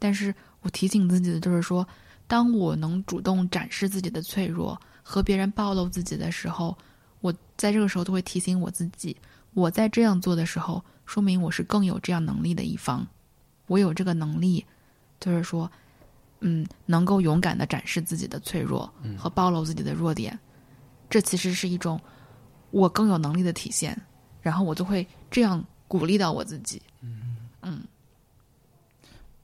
[0.00, 1.86] 但是我提醒自己的就是说，
[2.26, 6.76] 当我能主动展示自己的脆弱，和别人暴露自己的时候，
[7.20, 9.16] 我在这个时候都会提醒我自己，
[9.54, 13.06] 我在这样做的时候，说明我是更有这样能力的一方，
[13.68, 14.66] 我有这个能力，
[15.20, 15.70] 就是说，
[16.40, 20.38] 嗯，能够勇敢的展示自己的脆弱和暴露自己的弱点，
[21.08, 22.00] 这其实是一种
[22.70, 23.96] 我更有能力的体现，
[24.42, 26.80] 然后我就会这样鼓励到我自己。
[27.62, 27.82] 嗯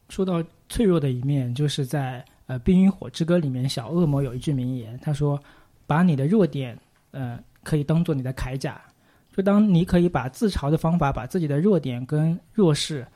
[0.08, 5.42] 说到脆弱的一面，就是在呃《冰与火之歌》里面，小恶魔有一句名言，他说
[5.88, 6.78] ：“把你的弱点，
[7.12, 8.78] 呃，可以当做你的铠甲。
[9.34, 13.06] 就当你可以把自嘲的方法，把自己的弱点跟弱势，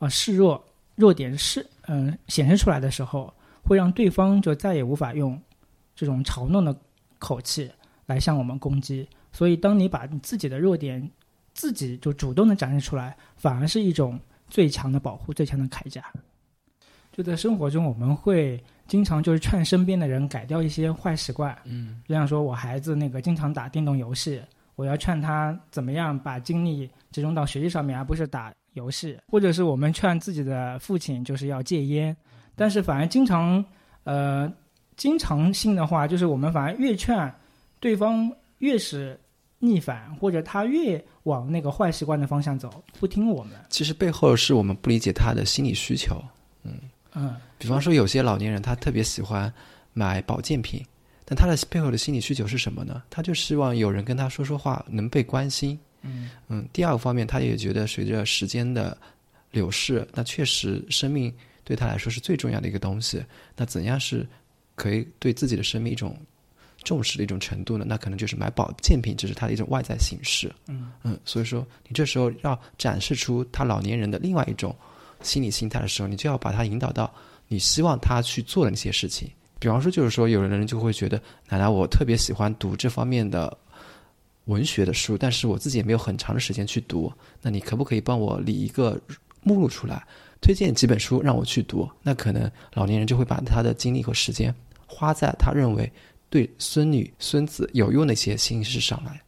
[0.00, 0.60] 啊、示弱
[0.96, 5.36] 弱点示嗯、显示出来的时候，会让对方就再也无法用
[5.96, 6.72] 这种嘲弄的
[7.18, 7.68] 口气
[8.06, 9.08] 来向我们攻击。
[9.32, 11.10] 所以，当你把你自己的弱点
[11.52, 16.04] 自己就主动的展示出来，反而是一种最强的保护、最强的铠甲。
[17.10, 24.40] 就在生活中，我们会经常就是劝身边的人改掉一些坏习惯，嗯，就像说我孩子那个经常打电动游戏，
[24.76, 32.16] 我要劝他怎么样把精力集中到学习上面，而不是打游戏，或者是我们劝自己的父亲就是要戒烟，
[32.54, 33.64] 但是反而经常
[34.04, 34.52] 呃
[34.96, 37.32] 经常性的话，就是我们反而越劝
[37.80, 39.18] 对方越是
[39.58, 46.22] 逆反，或者他越往那个坏习惯的方向走，不听我们，其实背后是我们不理解他的心理需求。
[46.62, 46.78] 嗯
[47.12, 49.52] 嗯比方说，有些老年人他特别喜欢
[49.92, 50.84] 买保健品，
[51.24, 53.02] 但他的背后的心理需求是什么呢？
[53.10, 55.78] 他就希望有人跟他说说话，能被关心。
[56.02, 58.96] 嗯嗯，第二个方面，他也觉得随着时间的
[59.50, 61.32] 流逝，那确实生命
[61.64, 63.22] 对他来说是最重要的一个东西。
[63.56, 64.26] 那怎样是
[64.74, 66.16] 可以对自己的生命一种
[66.82, 67.84] 重视的一种程度呢？
[67.86, 70.50] 那可能就是买保健品，这是他的一种外在形式。
[70.68, 74.74] 嗯嗯，所以说你这时候要展示出他老年人的另外一种
[75.22, 77.12] 心理心态的时候，你就要把他引导到
[77.48, 79.30] 你希望他去做的那些事情。
[79.58, 83.54] 比方说，就是说，有的人就会觉得，奶奶，我特别喜欢读这方面的
[84.46, 87.12] 文学的书，但是我自己也没有很长的时间去读。
[87.42, 89.00] 那你可不可以帮我理一个
[89.42, 90.04] 目录出来，
[90.40, 91.88] 推荐几本书让我去读？
[92.02, 94.54] 那可能老年人就会把他的精力和时间
[94.86, 95.90] 花在他认为
[96.28, 99.20] 对孙女、孙子有用的一些心事上来。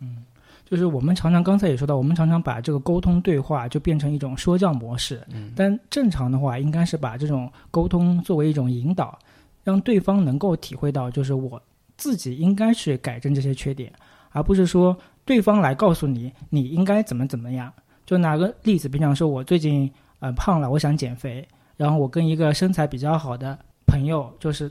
[0.00, 0.24] 嗯
[0.64, 5.22] 就是我们常常刚才也说到，我们常常把这个沟通对话就变成一种说教模式。
[5.28, 9.18] 嗯，但正常的话，应该是把这种沟通作为一种引导，
[9.62, 11.62] 让对方能够体会到，就是我
[11.98, 13.92] 自己应该去改正这些缺点，
[14.32, 17.72] 而不是说对方来告诉你你应该怎么怎么样。
[18.04, 24.70] 就拿个例子，比方说，我最近呃胖了，我想减肥，然后我跟一个身材比较好的朋友就是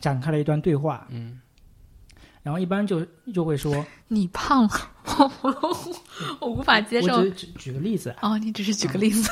[0.00, 1.38] 展开了一段对话，嗯，
[2.42, 4.70] 然后一般就就会说， 你胖了，
[5.42, 5.76] 我我
[6.40, 7.22] 我无法接受我。
[7.22, 9.30] 只举举个例子，哦，你只是举个例子。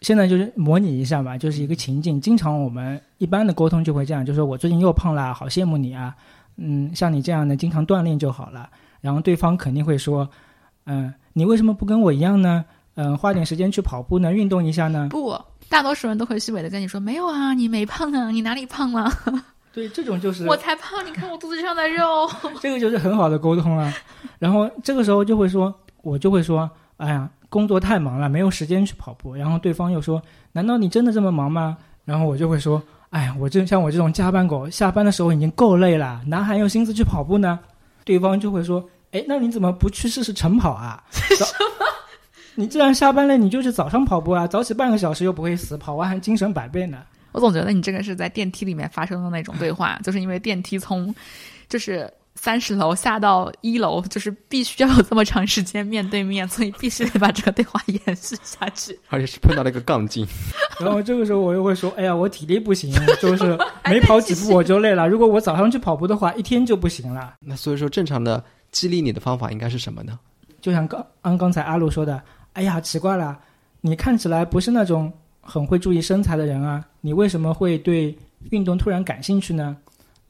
[0.00, 2.20] 现在就是模拟一下吧，就是一个情境。
[2.20, 6.14] 经常我们一般的沟通就会这样，就说我最近又胖了，好羡慕你啊。
[6.62, 8.68] 嗯，像你这样的经常锻炼就好了。
[9.00, 10.28] 然后对方肯定会说，
[10.84, 12.64] 嗯，你为什么不跟我一样呢？
[12.96, 15.08] 嗯，花点时间去跑步呢，运动一下呢？
[15.10, 19.10] 不，大多数人都会虚伪的跟你说没有啊，你没胖啊，你哪里胖了？
[19.72, 22.28] 对，这种就是我才胖，你看我肚子上的肉。
[22.60, 23.90] 这个就是很好的沟通了。
[24.38, 26.68] 然后这个时候就会说，我就会说，
[26.98, 29.34] 哎呀，工作太忙了，没有时间去跑步。
[29.34, 30.20] 然后对方又说，
[30.52, 31.78] 难道你真的这么忙吗？
[32.04, 37.58] 然后我就会说，哎呀，我就像我这种加班狗，下班的时候已经够累了，哪还有心思去跑步呢？
[38.04, 41.02] 对方就会说，哎，那你怎么不去试试晨跑啊？
[41.38, 41.46] 早
[42.54, 46.98] 你既然下班了，你就去早上跑步啊，早起半个小时又不会死，跑完还精神百倍呢。
[47.32, 51.14] 我总觉得你这个是在电梯里面发生的那种对话，就是因为电梯从
[51.68, 58.98] 就是三十楼下到一楼，就是必须要有这么长时间面对面，所以必须得把这个对话延续下去。
[59.08, 60.26] 而且是碰到了一个杠精。
[60.80, 62.90] 然后这个时候我又会说，哎呀，我体力不行，
[63.20, 65.06] 就是没跑几步我就累了。
[65.06, 67.34] 如果我早上去跑步的话，一天就不行了。
[67.40, 70.18] 那所以说，正常的激励你的方法应该是什么呢？
[70.60, 72.22] 就像刚刚刚才阿路说的，
[72.54, 73.38] 哎呀，奇怪了，
[73.82, 75.12] 你看起来不是那种
[75.42, 78.16] 很会注意身材的人啊，你为什么会对
[78.50, 79.76] 运动突然感兴趣呢？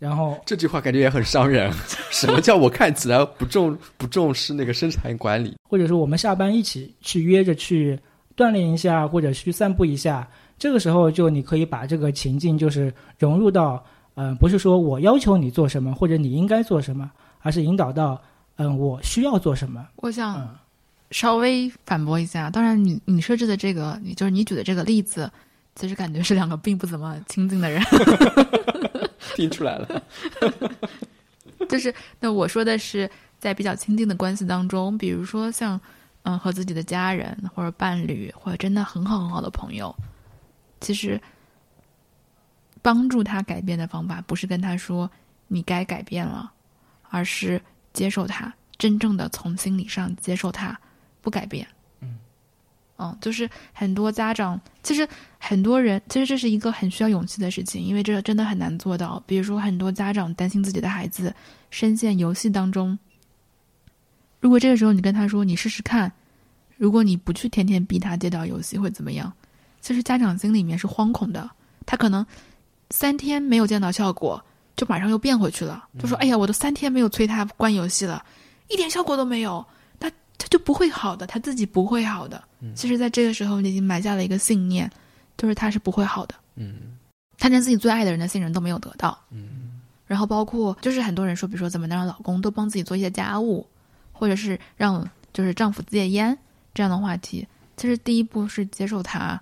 [0.01, 1.71] 然后这句话感觉也很伤人。
[2.11, 5.55] 什么叫我看起来不重不重视那个生产管理？
[5.63, 7.97] 或者说我们下班一起去约着去
[8.35, 10.27] 锻炼一下，或者去散步一下，
[10.59, 13.85] 这个时候就你可以把这个情境就是融入到，
[14.15, 17.11] 嗯、不是说我要求你做什么或者你应该做什么，
[17.41, 18.21] 而是引导到，
[18.57, 19.87] 嗯、我需要做什么。
[19.97, 20.49] 我想嗯，
[21.11, 25.31] 稍微反驳一下，当然你你设置的这个，你就是你举的这个例子，
[25.75, 27.83] 其实感觉是两个并不怎么亲近的人。
[29.37, 30.03] 听出来了。
[31.69, 35.81] 就是那我说的是在比较亲近的关系当中，比如说像
[36.23, 39.95] 嗯和自己的家人或者伴侣或者真的很好很好的朋友，
[40.81, 41.21] 其实
[42.83, 45.11] 帮助他改变的方法不是跟他说
[45.49, 46.51] 你该改变了，
[47.09, 47.61] 而是
[47.93, 50.79] 接受他，真正的从心理上接受他，
[51.21, 51.67] 不改变。
[53.01, 55.09] 嗯嗯，就是很多家长，其实
[55.39, 59.23] 很多人，其实这是一个很需要勇气的事情，因为这真的很难做到。
[59.27, 61.35] 比如说，很多家长担心自己的孩子
[61.71, 62.99] 深陷游戏当中，
[64.41, 66.13] 如果这个时候你跟他说你试试看，
[66.77, 69.33] 如果你不去天天逼他戒掉游戏会怎么样？
[69.81, 71.51] 其实家长心里面是惶恐的，
[71.87, 72.25] 他可能
[72.91, 74.43] 三天没有见到效果，
[74.77, 78.23] 就马上又变回去了，就说：“哎呀，我都三天没有催他关游戏了，
[78.69, 79.65] 一点效果都没有，
[80.41, 82.43] 他他就不会好的，他自己不会好的。”
[82.75, 84.91] 其实，在这个时候，你已经埋下了一个信念，
[85.37, 86.35] 就是他是不会好的。
[86.57, 86.97] 嗯
[87.39, 89.17] 他连自己最爱的人的信任都没有得到。
[89.31, 93.67] 嗯然后包括就是很多人说，比如说怎么能让老公多帮自己做一些家务，
[94.13, 96.37] 或者是让就是丈夫戒烟
[96.75, 99.41] 这样的话题，其实第一步是接受他，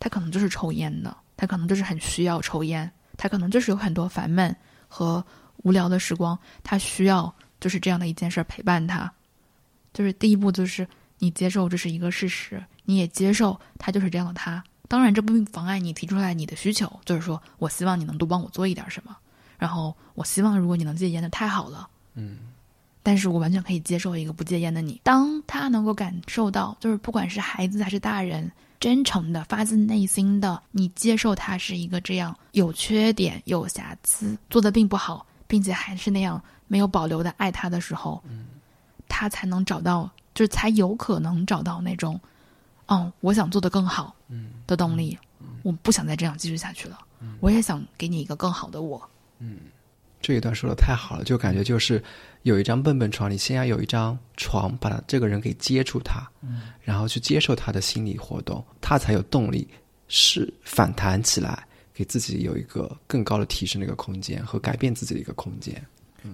[0.00, 4.54] 他可能就是抽烟的，他可能就是很需要抽烟，他可能就是有很多烦闷
[4.88, 5.24] 和
[5.58, 9.10] 无聊的时光，他需要就是这样的一件事儿陪伴他，
[9.98, 10.86] 就是第一步就是
[11.18, 14.62] 你接受这是一个事实，你也接受他就是这样的他。
[14.86, 19.16] 当然，这并不妨碍你提出来你的需求，就是说我希望你能多帮我做一点什么，
[19.58, 21.88] 然后我希望如果你能戒烟，的太好了。
[22.14, 22.38] 嗯，
[23.02, 25.00] 但是我完全可以接受一个不戒烟的你。
[25.02, 38.46] 当他能够感受到，就是不管是孩子还是大人，真诚的、发自内心的，你接受他是一个这样有缺点、有瑕疵、做的并不好，并且还是那样没有保留的爱他的时候，嗯，
[39.08, 42.20] 他才能找到，就是才有可能找到那种，
[42.86, 45.18] 哦，我想做的更好，嗯的动力。
[45.62, 46.98] 我不想再这样继续下去了，
[47.40, 49.00] 我也想给你一个更好的我。
[49.38, 49.58] 嗯
[50.20, 52.02] 这一段说的太好了，就感觉就是
[52.42, 59.68] 有一张笨笨床，你先要有一张床，把这个人给接触他，嗯然后去接受他的心理活动，他才有动力
[60.08, 65.80] 是反弹起来，给自己有一个更高的提升的一个空间和改变自己的一个空间。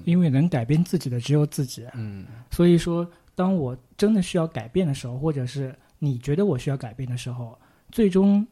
[0.05, 1.87] 因为能改变自己的只有自己。
[1.95, 7.59] 嗯所以说，当我真的需要改变的时候，或者是你觉得我需要改变的时候，
[7.91, 8.47] 最终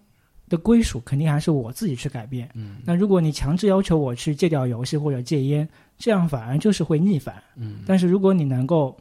[0.49, 2.51] 的归属肯定还是我自己去改变。
[2.55, 7.43] 嗯那如果你强制要求我去戒掉游戏或者戒烟，这样反而就是会逆反。
[7.57, 8.97] 嗯但是如果你能够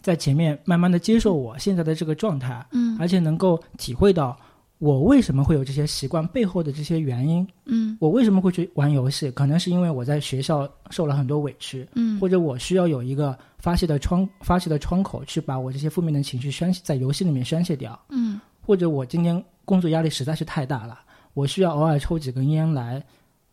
[0.00, 4.38] 在前面慢慢的接受我现在的这个状态，嗯而且能够体会到
[4.82, 7.96] 我为什么会有这些习惯背后的这些原因，嗯。
[8.00, 12.18] 我为什么会去玩游戏，可能是因为我在学校受了很多委屈，嗯。
[12.18, 18.40] 或者我需要有一个发泄的窗发泄的窗口，去把我这些负面的情绪宣泄在游戏里面宣泄掉，嗯。
[18.60, 20.98] 或者我今天工作压力实在是太大了，
[21.32, 23.00] 我需要偶尔抽几根烟来，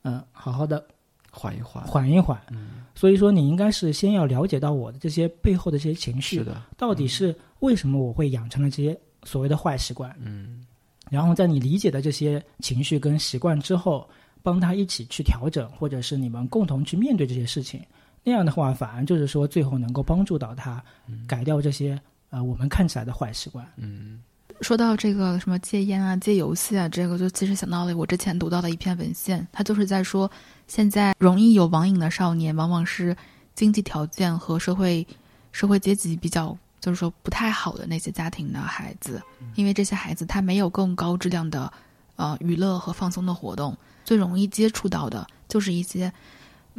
[0.03, 0.83] 嗯，好好的
[1.29, 1.83] 缓一缓。
[1.83, 2.41] 缓一缓。
[2.49, 10.65] 嗯，所以说，你应该是先要了解到我的这些背后的这些情绪是，的，到底是为什么我会养成了这些所谓的坏习惯，嗯
[11.09, 14.07] 然后在你理解的这些情绪跟习惯之后，
[14.41, 17.81] 帮他一起去调整，或者是你们共同去面对这些事情。
[18.23, 20.83] 那样的话，反而就是说，最后能够帮助到他
[21.27, 23.65] 改掉这些呃我们看起来的坏习惯。
[23.77, 24.19] 嗯
[24.61, 30.29] 说到这个什么戒烟啊、戒游戏啊，这个就其实想到了我之前读到的一篇文献，它就是在说，
[30.67, 33.15] 现在容易有网瘾的少年，往往是
[33.55, 35.07] 经济条件和社会
[35.53, 39.21] 社会阶级比较，就是说不太好的那些家庭的孩子，
[39.55, 41.71] 因为这些孩子他没有更高质量的
[42.15, 46.11] 呃娱乐和放松的活动，最容易接触到的就是一些。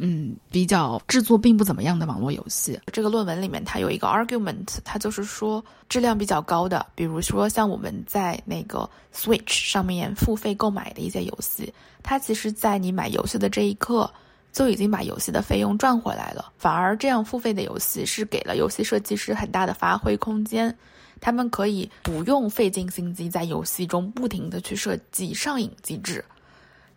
[0.03, 2.79] 嗯，比较制作并不怎么样的网络游戏。
[2.91, 14.11] 这个论文里面它有一个 argument，它就是说质量比较高的，比如说像我们在那个 Switch 上面付费购买的一些游戏，它其实在你买游戏的这一刻
[14.51, 16.51] 就已经把游戏的费用赚回来了。
[16.57, 20.75] 反而这样付费的游戏是给了游戏设计师很大的发挥空间，
[21.19, 26.23] 他们可以不用费尽心机在游戏中不停的去设计上瘾机制，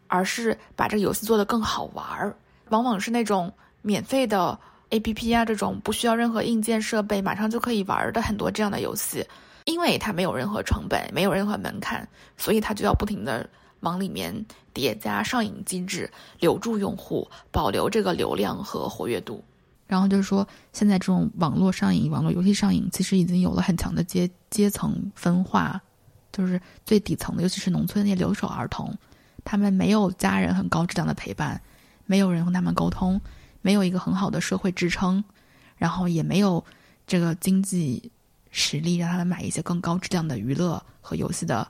[0.07, 2.35] 而是把这个游戏做得更好玩儿。
[2.71, 4.59] 往往是那种免费的
[4.91, 9.25] A P P 啊，这种不需要任何硬件设备，马上就可以玩的很多这样的游戏，
[9.65, 13.49] 因为它没有任何成本，没有任何门槛，所以它就要不停的
[13.81, 14.35] 往里面
[14.75, 16.11] 叠加上瘾机制，
[16.41, 19.43] 留住用户，保留这个流量和活跃度。
[19.87, 25.81] 然后就是说，现在这种网络上瘾、网络游戏上瘾，其实已经有了很强的阶阶层分化，
[26.33, 28.95] 就是最底层的，尤其是农村那些留守儿童，
[29.45, 31.61] 他们没有家人很高质量的陪伴。
[32.07, 33.19] 没有人和他们沟通，
[33.63, 35.25] 没有一个很好的社会支撑，
[35.79, 36.63] 然后也没有
[37.07, 38.11] 这个经济
[38.51, 41.67] 实力让他们买一些更高质量的娱乐和游戏的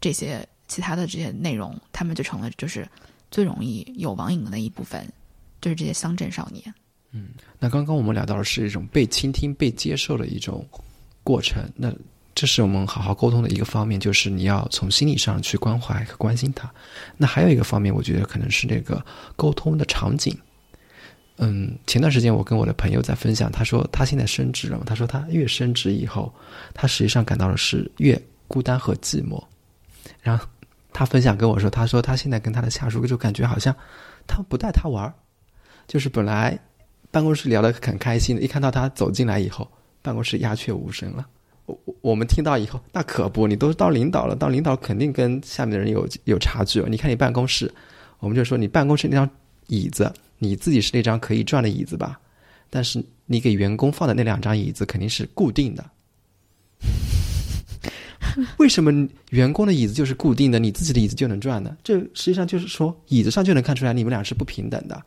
[0.00, 2.88] 这些其他的这些内容，他们就成了就是
[3.30, 5.10] 最容易有网瘾的那一部分，
[5.60, 6.62] 就是这些乡镇少年。
[7.10, 7.30] 嗯。
[7.58, 10.64] 那刚刚我们聊到的是一种被倾听、被接受的一种
[11.24, 11.92] 过程，那
[12.34, 16.70] 这是我们好好沟通的一个方面，就是你要从心理上去关怀和关心他。
[17.16, 19.04] 那还有一个方面，我觉得可能是那个
[19.34, 20.36] 沟通的场景。
[21.40, 26.32] 嗯，前段时间我跟我的朋友在分享，他说他现在升职了，他说他越升职以后，
[26.74, 29.42] 他实际上感到的是越孤单和寂寞。
[30.20, 30.46] 然后
[30.92, 33.74] 他分享跟我说，他说他现在跟他的下属就感觉好像
[34.26, 35.14] 他不带他玩儿，
[35.86, 36.58] 就是本来
[37.10, 39.68] 办公室聊得很开心的，一看到他走进来以后，
[40.02, 41.26] 办公室鸦雀无声了。
[41.66, 46.82] 我我们听到以后，那可不，你都当领导了，当领导肯定跟下面的人有有差距。
[46.88, 47.72] 你看你办公室，
[48.20, 49.28] 我们就说你办公室那张
[49.66, 52.18] 椅子，你自己是那张可以转的椅子吧，
[52.70, 55.84] 但是你给员工放的那两张椅子肯定是固定的。
[58.58, 61.76] 为什么员工的椅子就是固定的，你自己的椅子就能转呢？
[61.82, 65.02] 这实际上就是说，椅子上就能看出来你们俩是不平等的。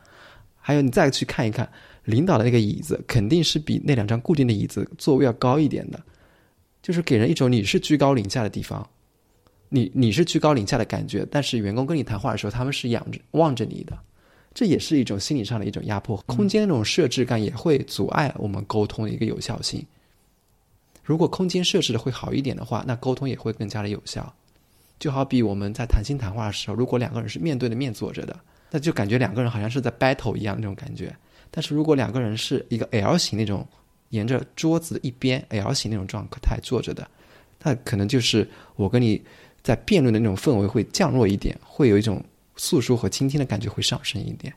[0.60, 1.68] 还有你再去看一看
[2.06, 6.00] 领导的那个椅子，肯定是比那两张固定的椅子座位要高一点的，
[6.82, 8.88] 就是给人一种你是居高临下的地方，
[9.70, 13.98] 你你是居高临下的感觉，但是员工跟你谈话的时候，他们是仰着望着你的，
[14.54, 16.16] 这也是一种心理上的一种压迫。
[16.28, 19.84] 空间那种设置感也会阻碍我们沟通的一个有效性。
[21.04, 24.34] 如果空间设置的会好一点的话，那沟通也会更加的有效。
[25.00, 28.40] 就好比我们在谈心谈话的时候，如果两个人是面对的面坐着的，
[28.70, 31.16] 那就感觉两个人好像是在 battle 一样那种感觉。
[31.50, 33.68] 但是如果两个人是一个 L 型那种，
[34.10, 37.08] 沿着桌子一边 L 型那种状态坐着的，
[37.64, 39.22] 那可能就是我跟你
[39.64, 42.24] 在辩论的那种氛围会降落一点，会有一种
[42.56, 44.54] 诉说和倾听的感觉会上升一点。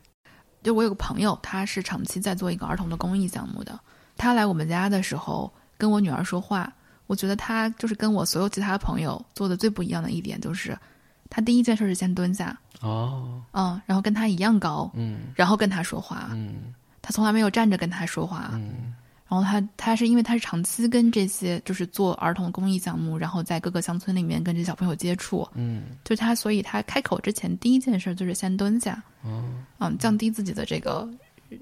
[0.62, 3.78] 就我有个朋友，他是长期在做一个儿童的公益项目的。
[4.16, 6.72] 他来我们家的时候跟我女儿说话，
[7.06, 10.76] 我觉得她就是跟我所有其他朋友做的最不一样的一点，就是
[11.28, 16.28] 她第一件事是先蹲下，哦，嗯，然后跟她一样高，嗯然后跟她说话。
[16.32, 18.50] 嗯她从来没有站着跟她说话。
[18.54, 18.94] 嗯
[19.26, 29.42] 然后她她是因为她是长期跟这些就是做儿童公益项目，然后在各个乡村里面跟这小朋友接触，嗯，就她所以她开口之前第一件事就是先蹲下，哦，
[29.78, 31.08] 嗯，降低自己的这个
[31.50, 31.56] 呃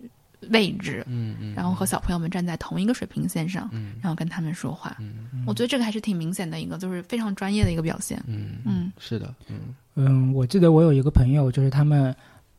[0.50, 3.94] 位置，嗯嗯，然后和小朋友们站在同一个水平线上，嗯。
[4.02, 4.96] 然后跟他们说话。
[5.00, 8.22] 嗯我觉得这个还是挺明显的一个，就是非常专业的一个表现。
[8.26, 8.92] 嗯嗯。
[8.98, 9.74] 是的，嗯。
[9.94, 12.14] 嗯，我记得我有一个朋友，就是他们，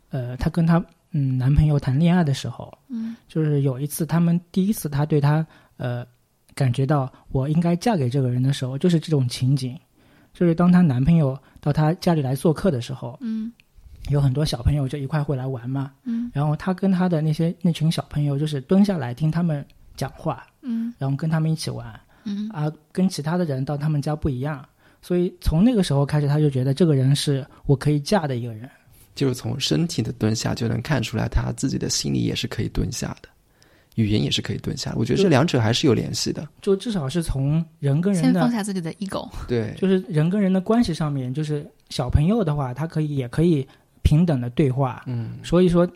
[0.09, 3.15] 呃，她跟她嗯男朋友谈恋爱的时候，嗯。
[3.27, 5.45] 就是有一次他们第一次，她对他
[5.77, 6.05] 呃
[6.55, 9.77] 感觉到我应该嫁给这个人的时候，就是这种情景，
[10.34, 13.51] 就是当她男朋友到她家里来做客的时候，嗯
[14.09, 24.65] 有很多小朋友就一块会来玩嘛，嗯然后他跟他的那些那群小朋友就是蹲下来听他们讲话，嗯然后跟他们一起玩，嗯啊，跟其他的人到他们家不一样，
[25.01, 28.69] 所以从那个时候开始，他就觉得这个人是我可以嫁的一个人。
[29.15, 33.29] 就是从身体的蹲下就能看出来，他自己的心理也是可以蹲下的，
[33.93, 34.97] 语言也是可以蹲下的。
[34.97, 36.47] 我觉得这两者还是有联系的。
[36.63, 39.29] 就至少是从人跟人先的放下自己的 ego。
[39.47, 43.67] 对，就是人跟人的关系上面，就是小朋友的话，他可以也可以
[44.03, 45.03] 平等的对话。
[45.07, 45.87] 嗯所以说，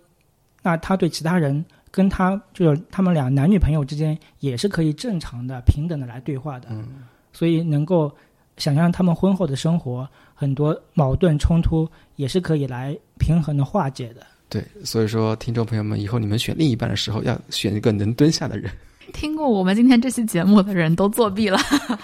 [0.64, 6.70] 那他对其他人跟他就是他们俩男女朋友之间也是可以正常的平等的来对话的。
[6.72, 7.04] 嗯
[7.34, 8.12] 所以能够
[8.58, 14.26] 想象他们婚后的生活，很多矛盾冲突也是可以来平衡的化解的。
[14.50, 18.72] 对，所以说听众朋友们，以后你们选另一半的时候，要选一个能蹲下的人。
[19.14, 21.60] 听过我们今天这期节目的人都作弊了，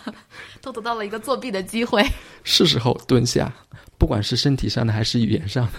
[0.61, 2.05] 都得到了一个作弊的机会。
[2.43, 3.51] 是时候蹲下，
[3.97, 5.73] 不管是身体上的还是语言上的。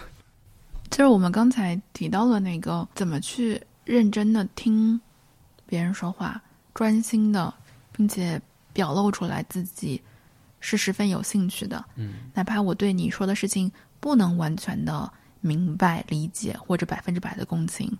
[0.94, 4.98] 就是我们刚才提到了那个怎么去认真的听
[5.66, 6.40] 别人说话，
[6.72, 7.52] 专心的，
[7.90, 8.40] 并且
[8.72, 10.00] 表露出来自己
[10.60, 11.84] 是十分有兴趣的。
[11.96, 13.68] 嗯，哪怕我对你说的事情
[13.98, 17.90] 不能完全的明白、理解或者百分之百的共情，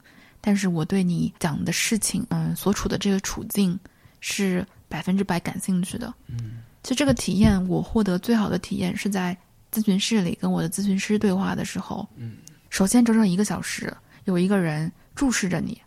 [0.40, 3.76] 但是我对你讲的事情，嗯，所处的这个处境
[4.20, 6.14] 是百分之百感兴趣的。
[6.28, 9.36] 嗯，其实这个体验，我获得最好的体验是在
[9.72, 12.08] 咨询室里跟我的咨询师对话的时候。
[12.14, 12.36] 嗯，
[12.74, 15.80] 首先整整一个小时，有一个人注视着你，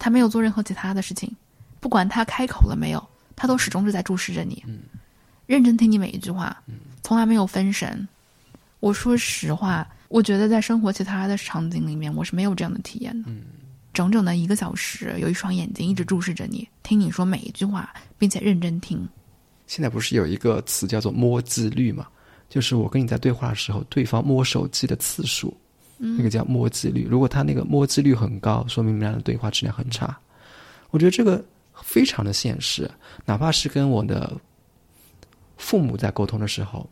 [0.00, 1.32] 他没有做任何其他的事情，
[1.78, 4.80] 不管他开口了没有，他都始终是在注视着你，嗯
[5.46, 8.08] 认真听你每一句话，嗯从来没有分神。
[8.80, 13.30] 我说实话，我觉得在生活其他的场景里面，我是没有这样的体验的。
[13.30, 13.42] 嗯
[13.94, 19.08] 整整的一个小时，有一双眼睛一直注视着你，听你说每一句话，并且认真听。
[19.68, 22.08] 现在不是有一个词叫做摸机率吗？
[22.48, 25.56] 就是我跟你在对话的时候，对方摸手机的次数，
[25.98, 27.06] 那个叫摸机率。
[27.10, 30.18] 如果他那个摸机率很高，说明你们俩的对话质量很差。
[30.90, 31.44] 我觉得这个
[31.82, 32.90] 非常的现实，
[33.24, 34.34] 哪怕是跟我的
[35.56, 36.88] 父母在沟通的时候，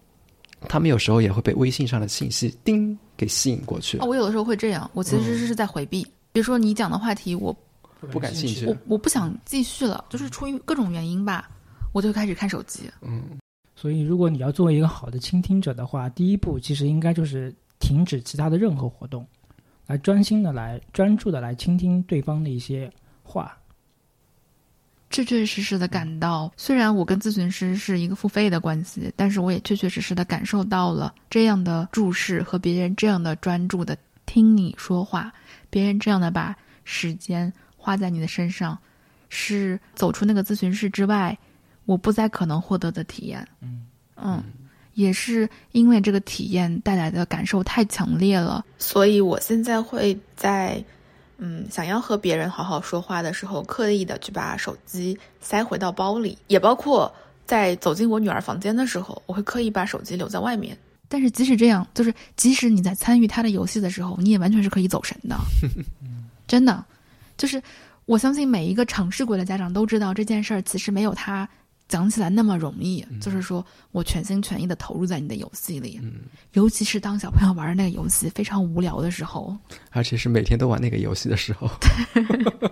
[0.69, 6.03] 他们有时候也会被微信上的信息叮给吸引过去哦，，我有的时候会这样，我其实是在回避。
[6.33, 7.57] 比如说你讲的话题，我
[8.11, 11.49] 不感兴趣我我不想继续了，就是出于各种原因吧，
[11.93, 12.91] 我就开始看手机。
[13.01, 13.39] 嗯
[13.79, 17.55] 所以，如果你要作为一个好的倾听者的话，第一步其实应该就是
[17.87, 19.25] 停止其他的任何活动，
[19.87, 22.91] 来专心的来专注的来倾听对方的一些
[23.23, 23.57] 话。
[25.09, 35.33] 确确实实的感到，虽然我跟咨询师是一个付费的关系，但是我也确确实实的感受到了这样的注视和别人这样的专注的听你说话，
[35.71, 38.77] 别人这样的把时间花在你的身上，
[39.29, 41.39] 是走出那个咨询室之外，
[41.85, 43.47] 我不再可能获得的体验。
[43.61, 44.43] 嗯嗯，
[44.97, 50.83] 也是因为这个体验带来的感受太强烈了，所以我现在会在
[51.37, 60.77] 嗯想要和别人好好说话的时候，刻意的去把手机塞回到包里，也包括在走进我女儿房间的时候，我会刻意把手机留在外面。
[61.09, 65.37] 但是即使这样，就是即使你在参与她的游戏的时候，你也完全是可以走神的。
[66.49, 66.83] 真的，
[67.37, 67.63] 就是
[68.07, 71.47] 我相信每一个尝试过的家长都知道这件事儿其实没有他
[71.89, 73.05] 讲起来那么容易。
[73.21, 76.13] 就是说我全心全意的投入在你的游戏里，嗯，
[76.53, 79.57] 尤其是当小朋友玩的那个游戏非常无聊的时候。
[79.91, 81.71] 而且是每天都玩那个游戏的时候。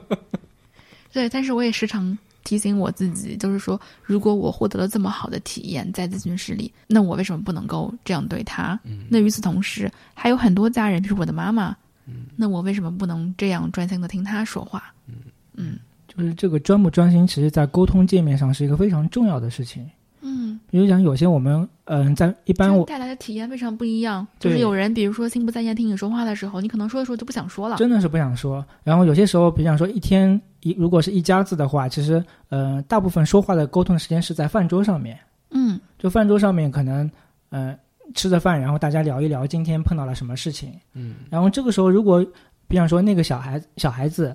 [1.12, 8.79] 对，但是我也时常提醒我自己，就是说，如果我获得了这么好的体验在咨询室里，那我为什么不能够这样对他？
[8.83, 11.75] 嗯那与此同时，还有很多家人，比如我的妈妈，
[12.07, 14.93] 嗯那我为什么不能这样专心的听他说话？
[15.07, 15.15] 嗯
[15.55, 15.79] 嗯
[16.17, 19.89] 就是这个专不专心，其实在沟通界面上是一个非常重要的事情。
[20.27, 24.27] 嗯，比如讲，有些我们嗯、在一般我带来的体验非常不一样。
[24.39, 27.77] 就是有人，比如说心不在焉听你说话的时候，你可能说的时候就不想说了。
[27.77, 28.65] 真的是不想说。
[28.83, 35.19] 然后有些时候，比如讲说一天一如果是一家子的话，其实呃大部分说话的沟通的时间是在饭桌上面。
[35.51, 37.11] 嗯就饭桌上面可能
[37.51, 37.77] 呃
[38.15, 40.73] 吃着饭，然后大家聊一聊今天碰到了什么事情。
[40.95, 42.25] 嗯然后这个时候，如果
[42.67, 44.35] 比方说那个小孩小孩子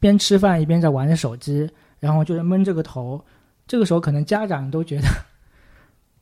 [0.00, 1.70] 边吃饭一边在玩着手机，
[2.00, 3.24] 然后就是闷着个头，
[3.66, 5.06] 这个时候可能家长都觉得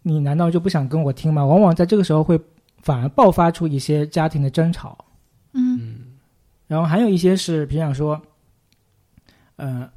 [0.03, 1.45] 你难道就不想跟我听吗？
[1.45, 2.39] 往往在这个时候会
[2.83, 4.99] 反而爆发出一些家庭的争吵。
[5.53, 5.95] 嗯嗯
[6.67, 8.21] 然后还有一些是，比方说，
[9.57, 9.89] 呃，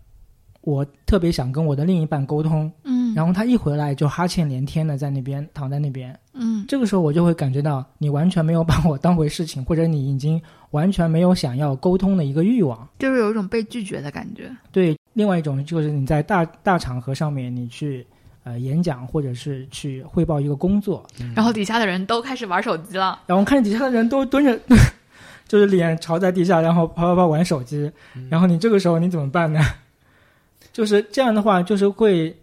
[0.61, 2.71] 我特别想跟我的另一半沟通，
[3.11, 10.41] 嗯，然后他一回来就哈欠连天的在那边躺在那边，嗯这个时候我就会感觉到你完全没有把我当回事情，或者你已经
[10.71, 12.87] 完全没有想要沟通的一个欲望。
[12.99, 14.49] 就是有一种被拒绝的感觉。
[14.71, 18.05] 对，另外一种就是你在大大场合上面，你去
[18.43, 21.05] 呃演讲或者是去汇报一个工作，
[21.35, 23.19] 然后底下的人都开始玩手机了。
[23.27, 24.57] 然后看底下的人都蹲着，
[25.47, 27.91] 就是脸朝在地下，然后啪啪啪玩手机，
[28.29, 29.59] 然后你这个时候你怎么办呢？
[30.71, 32.33] 就是这样的话，就是会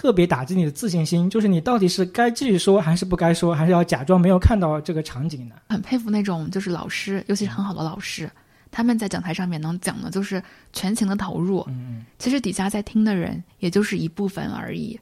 [0.00, 5.56] 特别打击你的自信心，就是你到底是该继续说还是不该说，还是要假装没有看到这个场景呢？
[5.68, 8.30] 很佩服那种就是老师，尤其是很好的老师，
[8.70, 10.42] 他们在讲台上面能讲的就是
[10.72, 11.62] 全情的投入。
[11.68, 14.98] 嗯其实底下在听的人也就是一部分而已，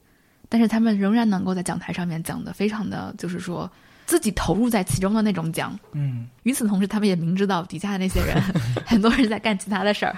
[0.48, 3.70] 但是他们仍然能够在讲台上面讲的非常的，就是说
[4.04, 5.78] 自己投入在其中的那种讲。
[5.92, 8.42] 嗯，与此同时，他们也明知道底下的那些人，
[8.84, 10.16] 很多人在干其他的事儿。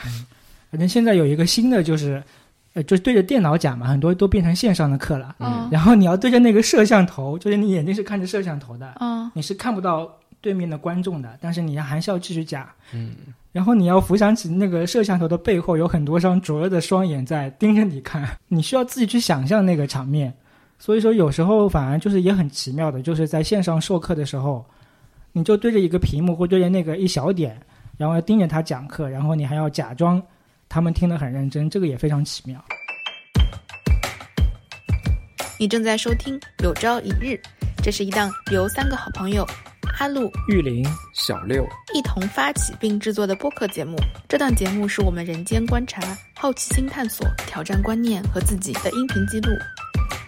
[0.70, 2.22] 反正现在有一个新的就是，
[2.74, 5.34] 呃，就是对着电脑讲嘛，很多都变成线上的课了。
[5.38, 10.10] 嗯然后你要对着那个摄像头，就是你眼睛是看着摄像头的，嗯你是看不到
[10.40, 12.68] 对面的观众的，但是你还是要继续讲。
[12.92, 13.12] 嗯
[13.52, 20.32] 然后你要浮想起那个摄像头的背后有很多双灼热的双眼在盯着你看， 你需要自己去想象那个场面。
[20.78, 24.64] 所以说，有时候反而就是也很奇妙的，就是在线上授课的时候，
[25.32, 27.60] 你就对着一个屏幕或对着那个一小点，
[27.98, 30.22] 然后要盯着他讲课，然后你还要假装
[30.72, 32.64] 他们听得很认真，这个也非常奇妙。
[35.58, 37.34] 你正在收听《有朝一日》，
[37.82, 39.44] 这是一档由三个好朋友
[39.98, 43.96] 阿路、玉林、小六，一同发起并制作的播客节目。
[44.28, 49.50] 这档节目是我们人间观察、好奇心探索、挑战观念和自己的音频记录。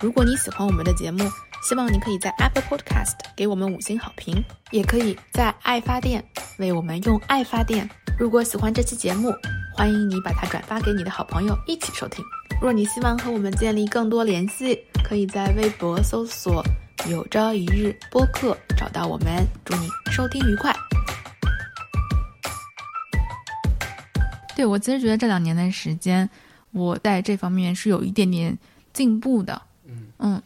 [0.00, 1.22] 如果你喜欢我们的节目，
[1.62, 6.20] 希望你可以在 Apple Podcast 给我们五星好评，也可以在爱发电
[6.58, 7.88] 为我们用爱发电。
[8.18, 9.32] 如果喜欢这期节目，
[9.74, 12.24] 欢迎你把它转发给你的好朋友一起收听。
[12.60, 16.62] 若你希望和我们建立更多联系，可以在微博搜索
[17.08, 19.44] “有朝一日播客”找到我们。
[19.64, 20.74] 祝你收听愉快！
[24.54, 26.28] 对我其实觉得这两年的时间，
[26.70, 28.56] 我在这方面是有一点点
[28.92, 29.60] 进步的。
[30.18, 30.40] 嗯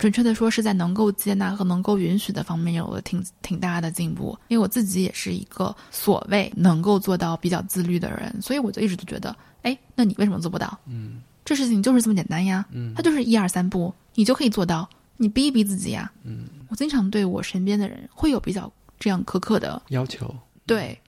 [0.00, 4.36] 准确的说是在能够接纳和能够允许的方面有了挺挺大的进步。
[4.48, 10.78] 因为我自己也是一个所谓能够做到比较自律的人，所以我就一直都觉得，哎，那你为什么做不到？
[10.86, 14.88] 嗯这事情就是这么简单呀，嗯它就是一二三步，你就可以做到。
[15.18, 16.10] 你逼一逼自己呀。
[16.24, 20.34] 嗯，我经常对我身边的人会有比较这样苛刻的要求
[20.64, 20.98] 对，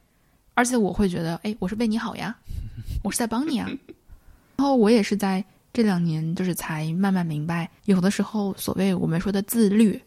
[0.53, 2.37] 而且我会觉得，哎，我是为你好呀，
[3.03, 3.67] 我是在帮你啊。
[4.57, 10.01] 然后我也是在这两年，就是才慢慢明白，有的时候所谓我们说的自律，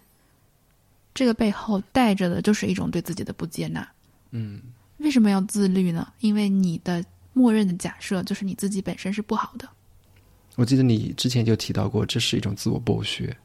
[1.14, 3.88] 这个背后带着的就是一种对自己的不接纳。
[4.32, 4.62] 嗯
[4.98, 6.12] 为什么要自律呢？
[6.20, 7.04] 因为你的
[7.34, 9.68] 默认的假设就是你自己本身是不好的
[10.56, 13.36] 我记得你之前就提到过，这是一种自我剥削。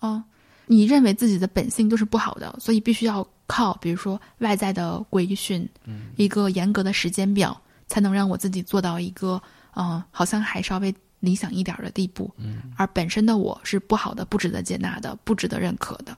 [0.00, 0.22] 哦。
[0.68, 9.40] 你认为自己的本性就是不好的，所以必须要靠，比如说外在的规训，嗯一个严格的时间表，才能让我自己做到一个，
[9.76, 12.32] 嗯、好像还稍微理想一点儿的地步。
[12.38, 16.16] 嗯而本身的我是不好的，不值得接纳的，不值得认可的。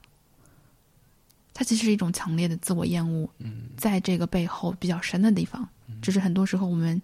[1.55, 5.69] 它其实是一种强烈的自我厌恶，嗯在这个背后比较深的地方，
[6.01, 7.01] 只是很多时候我们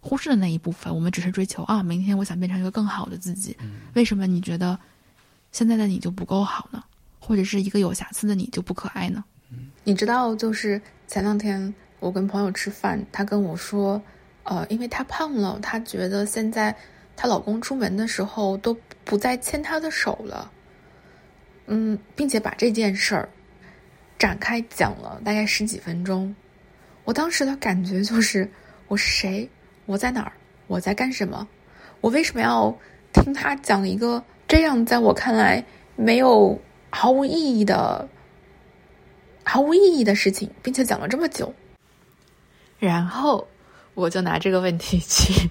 [0.00, 3.56] 忽视的那一部分，我们只是追求啊，明天我想变成一个更好的自己。
[3.94, 4.78] 为什么你觉得
[5.52, 6.84] 现在的你就不够好呢？
[7.18, 9.24] 或者是一个有瑕疵的你就不可爱呢？
[9.84, 14.02] 你知道，就是前两天我跟朋友吃饭，他跟我说，
[14.42, 16.76] 呃，因为他胖了，他觉得现在
[17.16, 20.50] 她老公出门的时候都不再牵她的手了。
[21.66, 23.28] 嗯，并且把这件事儿
[24.18, 26.34] 展开讲了大概十几分钟。
[27.04, 28.48] 我当时的感觉就是：
[28.88, 29.48] 我是谁？
[29.86, 30.32] 我在哪儿？
[30.66, 31.46] 我在干什么？
[32.00, 32.74] 我为什么要
[33.12, 35.64] 听他讲一个这样在我看来
[35.96, 36.58] 没有
[36.90, 38.06] 毫无意义的、
[39.42, 41.52] 毫无意义的事情，并且讲了这么久？
[42.78, 43.46] 然后
[43.94, 45.48] 我就拿这个问题去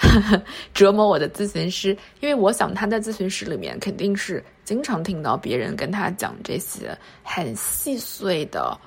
[0.74, 8.78] 折磨我的咨询师，因为我想他在咨询室里面肯定是经常听到别人跟他讲这些很细碎的。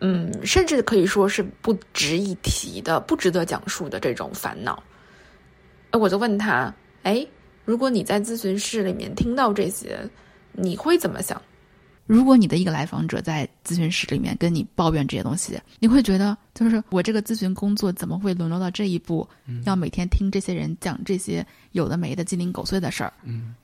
[0.00, 4.82] 嗯，甚至可以说是不值一提的、不值得讲述的这种烦恼。
[5.92, 7.24] 我就问他：“哎，
[7.64, 10.00] 如果你在咨询室里面听到这些，
[10.50, 11.40] 你会怎么想？
[12.06, 19.28] 如果你的一个来访者在咨询室里面跟你抱怨这些东西，你会觉得就是我这个咨询工作怎么会沦落到这一步，
[19.64, 23.54] 要每天听这些人讲这些有的没的鸡零狗碎的事儿？”嗯，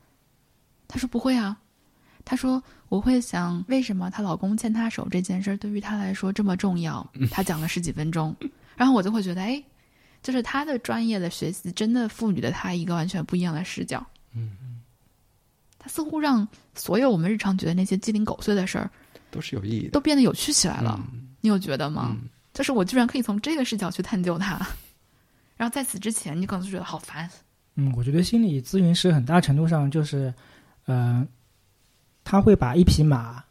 [0.88, 1.56] 他说：“不会啊。”
[2.24, 8.34] 他说：“我会想，为什么她老公牵她手这件事儿对于她来说这么重要？”他讲了十几分钟，
[8.76, 9.60] 然后我就会觉得，哎，
[10.22, 14.06] 就是她的专业的学习真的赋予了她一个完全不一样的视角。
[14.34, 14.80] 嗯，
[15.80, 18.90] 他似乎让所有我们日常觉得那些鸡零狗碎的事儿
[19.30, 20.98] 都是有意义的，都变得有趣起来了。
[21.12, 22.16] 嗯你有觉得吗？
[22.20, 24.60] 嗯就是我居然可以从这个视角去探究它，
[25.56, 27.28] 然后在此之前，你可能就觉得好烦。
[27.74, 30.32] 嗯，我觉得心理咨询师很大程度上就是，
[30.84, 31.26] 呃，
[32.22, 33.42] 他会把一匹马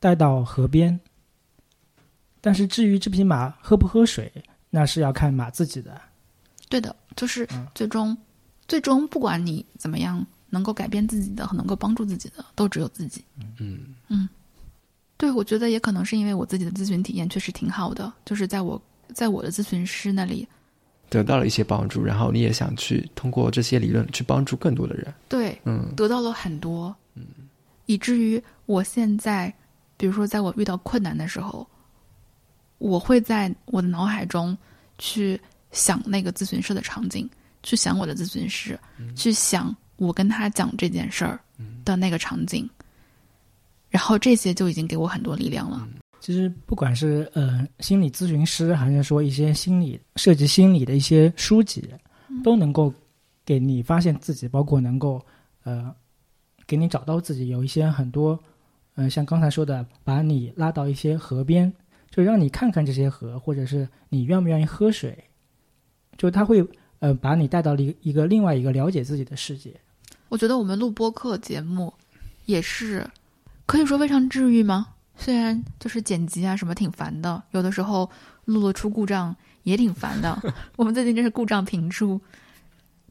[0.00, 0.98] 带到河边，
[2.40, 4.32] 但是至于这匹马喝不喝水，
[4.70, 6.00] 那是要看马自己的。
[6.68, 8.16] 对的，就是嗯最终，
[8.66, 13.24] 最终不管你怎么样，能够改变自己的和能够帮助自己的，都只有自己。
[13.58, 13.94] 嗯。
[14.08, 14.28] 嗯
[15.18, 18.80] 对，我觉得也可能是因为我自己的咨询体验确实挺好的，就是在我
[19.14, 20.46] 在我的咨询师那里，
[21.08, 25.14] 得到了一些帮助，然后你也想去通过这些理论去帮助更多的人。
[25.28, 25.94] 对嗯。
[25.96, 26.94] 得到了很多，
[27.86, 29.52] 以至于我现在，
[29.96, 31.66] 比如说在我遇到困难的时候，
[32.76, 34.56] 我会在我的脑海中
[34.98, 35.40] 去
[35.72, 37.26] 想那个咨询师的场景，
[37.62, 38.78] 去想我的咨询师，
[39.14, 41.40] 去想我跟他讲这件事儿
[41.84, 42.68] 的那个场景，
[43.88, 45.88] 然后这些就已经给我很多力量了。
[46.20, 51.88] 其实不管是呃心理咨询师，还是说一些心理涉及心理的一些书籍，
[52.42, 52.92] 都能够
[53.44, 55.24] 给你发现自己，包括能够
[55.62, 55.94] 呃
[56.66, 58.38] 给你找到自己，有一些很多
[58.96, 61.72] 呃像刚才说的，把你拉到一些河边，
[62.10, 65.16] 就让你看看这些河，或者是你愿不愿意喝水，
[66.18, 66.66] 就他会
[66.98, 69.72] 呃把你带到了一个一个另外一个了解自己的世界。
[70.28, 71.92] 我觉得我们录播客节目
[72.46, 73.08] 也是
[73.66, 74.88] 可以说非常治愈吗？
[75.16, 78.08] 虽然就是剪辑啊什么挺烦的，有的时候
[78.44, 80.40] 录了出故障也挺烦的。
[80.76, 82.20] 我们最近真是故障频出，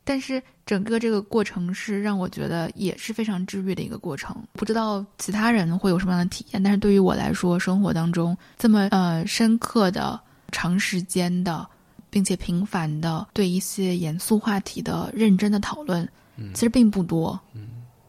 [0.04, 4.36] 但是整个这个过程是让我觉得也是非常治愈的一个过程。
[4.54, 10.20] 不知道其他人会有什么样的体验，但是对于我来说，生活当中这么呃深刻的、
[10.52, 11.68] 长时间的，
[12.10, 16.08] 并且频繁的对一些严肃话题的认真的讨论，
[16.54, 17.40] 其实并不多。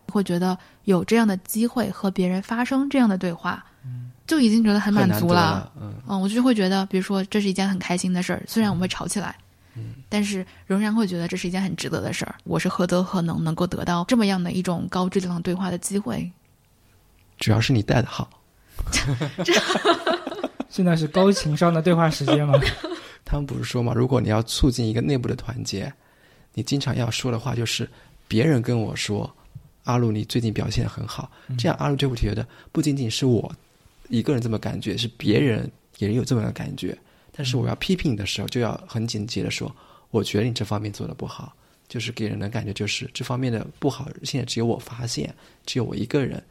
[0.09, 3.63] 会觉得有这样的机会和别人发生这样的对话，
[4.27, 5.35] 就已经觉得很满足了。
[5.35, 5.73] 了。
[5.79, 9.37] 嗯嗯，我就会觉得，比如说这是一件很开心的事儿，虽然我们会吵起来，
[10.09, 12.35] 但是仍然会觉得这是一件很值得的事儿。
[12.45, 16.31] 我是何德何能能够得到这么样的一种高质量对话的机会？
[17.39, 18.31] 主要是你带的好。
[20.71, 22.59] 现在是高情商的对话时间吗？
[23.25, 25.93] 他们不是说嘛，如果你要促进一个内部的团结，
[26.55, 27.91] 你经常要说的话就是
[28.29, 29.33] 别人跟我说，
[29.85, 33.53] 阿鲁你最近表现很好，这样阿鲁就会觉得不仅仅是我
[34.09, 36.97] 一个人这么感觉，是别人也有这么的感觉。
[37.33, 39.75] 但是我要批评你的时候，就要很简洁的说，
[40.11, 41.55] 我觉得你这方面做的不好，
[41.87, 45.35] 就是给人的感觉就是这方面的不好，现在只有我发现，
[45.67, 46.43] 只有我一个人。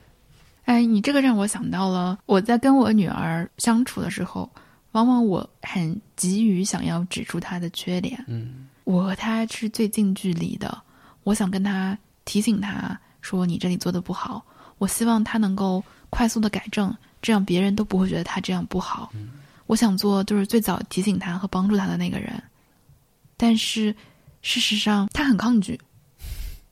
[0.66, 4.50] 哎，你这个让我想到了，我在跟我女儿相处的时候，
[4.94, 8.24] 往往我很急于想要指出她的缺点。
[8.28, 10.82] 嗯我和她是最近距离的，
[11.26, 14.42] 我想跟他提醒他说你这里做的不好，
[14.78, 19.12] 我希望他能够快速的改正，这样别人都不会觉得他这样不好。
[19.66, 22.42] 我想做就是最早提醒他和帮助他的那个人，
[23.36, 23.94] 但是
[24.42, 25.78] 事实上他很抗拒。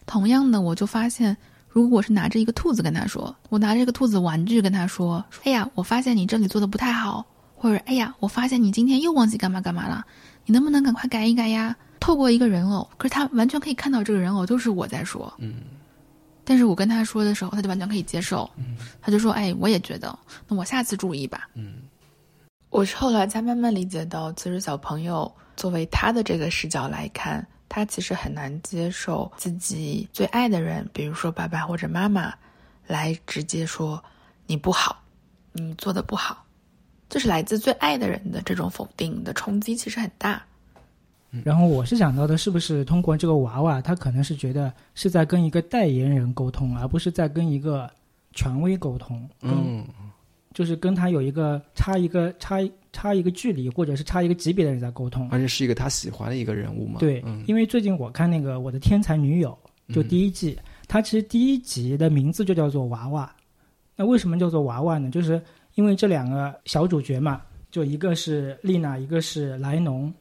[0.05, 1.35] 同样的，我就发现。
[1.69, 7.25] 如果我是拿着一个兔子跟他说，我拿着一个兔子玩具跟他说：“哎呀，我发现你这里做的不太好，
[7.55, 10.05] 或者哎呀，我发现你今天又忘记干嘛干嘛了，
[10.45, 15.55] 你能不能赶快改一改呀？”透过一个人偶，可是他完全可以看到这个人偶就是我在说，嗯。
[16.43, 18.75] 但是我跟他说的时候，他就完全可以接受，嗯。
[19.01, 21.75] 他就说：“哎，我也觉得，那我下次注意吧。”嗯。
[22.69, 32.33] 我是后来才慢慢理解到，其实小朋友作为他的这个视角来看，他其实很难接受自己最爱的人，比如说爸爸或者妈妈，
[32.85, 34.03] 来直接说
[34.45, 35.01] 你不好，
[35.53, 36.42] 你做的不好，
[37.13, 40.43] 就是来自最爱的人的这种否定的冲击，其实很大。
[41.43, 47.87] 然后我是想到的，是不是通过这个娃娃，他可能是觉得是在跟一个代言人沟通，而不是在跟一个
[48.31, 49.85] 权威沟通，嗯，
[50.55, 55.29] 就是跟他有一个差一个差差一个距离，或者是差一个级别的人在沟通。
[55.29, 56.99] 而且是一个他喜欢的一个人物嘛。
[56.99, 59.55] 对，嗯因为最近我看那个《我的天才女友》，
[59.93, 60.57] 就第一季，
[60.87, 63.31] 它其实第一集的名字就叫做娃娃。
[63.95, 65.11] 那为什么叫做娃娃呢？
[65.11, 65.39] 就是
[65.75, 70.13] 因为这两个小主角嘛，就一个是丽娜，一个是莱农，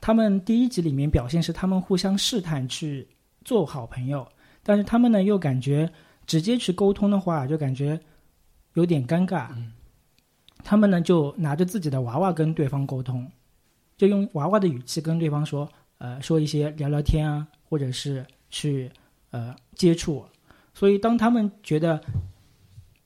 [0.00, 3.06] 他们第一集里面表现是他们互相试探去
[3.44, 4.26] 做好朋友，
[4.62, 5.90] 但是他们呢又感觉
[6.26, 7.98] 直接去沟通的话，就感觉
[8.74, 9.48] 有点尴尬。
[10.64, 13.30] 他们呢就拿着自己的娃娃跟对方沟通，
[13.96, 18.90] 就用娃娃的语气跟对方说，呃，说一些聊聊天啊，或者是去
[19.30, 20.24] 呃接触。
[20.74, 22.02] 所以当他们觉得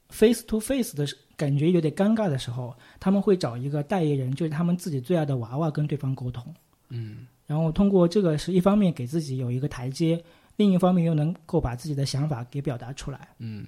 [0.09, 6.45] face to face 的时感觉有点尴尬的时候，他们会找一个代言人，就是他们自己最爱的娃娃跟对方沟通。
[6.91, 10.23] 嗯，然后通过这个是一方面给自己有一个台阶，
[10.57, 13.29] 另一方面又能够把自己的想法给表达出来。
[13.39, 13.65] 嗯，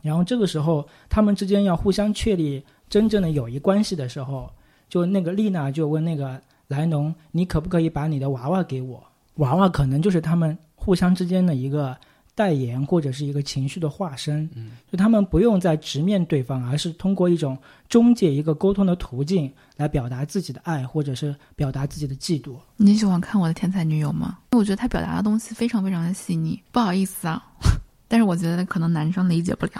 [0.00, 4.48] 然后这个时候他们之间要互相确立真正的友谊关系的时候，
[4.88, 9.02] 就那个丽娜就问那个莱农：“你可不可以把你的娃娃给我？”
[9.42, 11.96] 娃娃可能就是他们互相之间的一个
[12.38, 14.48] 代言或者是一个情绪的化身。
[14.54, 17.58] 嗯，就他们不用再直面对方，而是通过一种
[17.88, 22.54] 中介一个沟通的途径来表达自己的爱，或者是表达自己的嫉妒。
[22.76, 24.38] 你喜欢看我的天才女友吗？
[24.52, 26.62] 我觉得他表达的东西非常非常的细腻。
[26.70, 27.44] 不好意思啊，
[28.06, 29.72] 但是我觉得可能男生理解不了。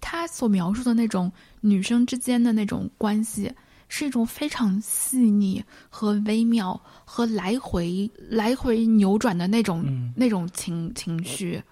[0.01, 1.33] 他所描述的那种
[1.63, 3.51] 女生之间的那种关系，
[3.89, 11.63] 是一种非常细腻和微妙和来回来回扭转的那种、嗯那种情情绪。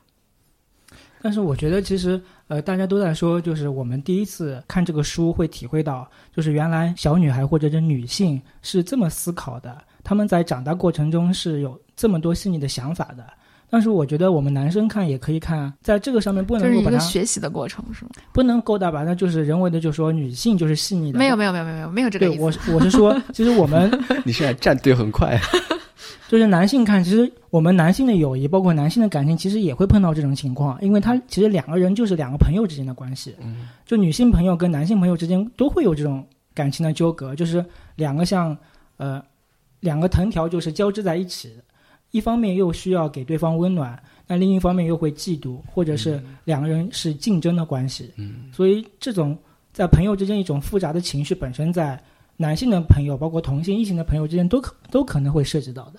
[1.21, 13.27] 但是我觉得，其实呃，大家都在说，就是我们第一次看这个书会体会到，就是原来小女孩或者是女性是这么思考的，她们在长大过程中是有这么多细腻的想法的。
[13.71, 18.11] 但是我觉得我们男生看也可以看，在这个上面不能够把它学习的过程，是吗？
[18.33, 21.19] 不能够大把它就是人为的就说女性就是细腻的。
[21.19, 22.37] 没有，没有，没有，没有，没有这个意思。
[22.37, 23.91] 对我我是说， 其实我们
[24.25, 25.39] 你现在站队很快。
[26.27, 33.37] 就是男性看，其实我们男性的友谊，包括男性的感情，其实也会碰到这种情况，因为他其实两个人就是两个朋友之间的关系。
[33.41, 38.57] 嗯，就女性朋友跟男性朋友之间都会有这种感情的纠葛，就是两个像
[38.97, 39.23] 呃
[39.81, 41.63] 两个藤条就是交织在一起的，
[42.15, 48.09] 一方面又需要给对方温暖，那另一方面又会嫉妒，或者是两个人是竞争的关系。
[48.17, 49.37] 嗯，所以这种
[49.73, 52.01] 在朋友之间一种复杂的情绪，本身在
[52.37, 55.99] 男性的朋友，包括同性、异性的朋友之间都可都可能会涉及到的。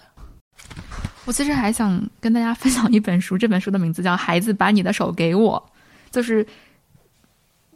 [1.26, 5.62] 我其实还想跟大家分享一本书，这本书的名字叫《孩子把你的手给我》，
[6.16, 6.48] 就是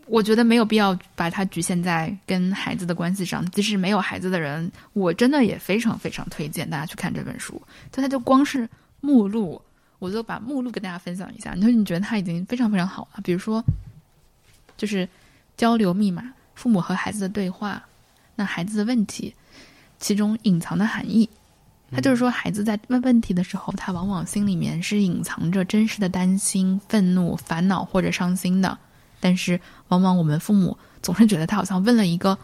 [0.10, 3.46] 我觉得没有必要把它局限在跟孩子的关系上。
[3.52, 7.62] 即使没有孩子的人，我真的也非常非常推荐大家去看这本书。
[7.92, 8.68] 就它就光是
[9.02, 9.62] 目录，
[10.00, 11.54] 我就把目录跟大家分享一下。
[11.54, 13.64] 你说你觉得它已经非常非常好了，比如说
[14.76, 15.08] 就是
[15.56, 17.84] 交流密码、父母和孩子的对话，
[18.36, 19.34] 那孩子的问题，
[20.00, 21.30] 其中隐藏的含义。
[21.92, 28.78] 他就是说，孩子在问问题的时候，他往往心里面是隐藏着真实的担心、愤怒、烦恼或者伤心的。
[29.20, 29.60] 但是，
[29.90, 32.38] 往往我们父母总是觉得他好像问了一个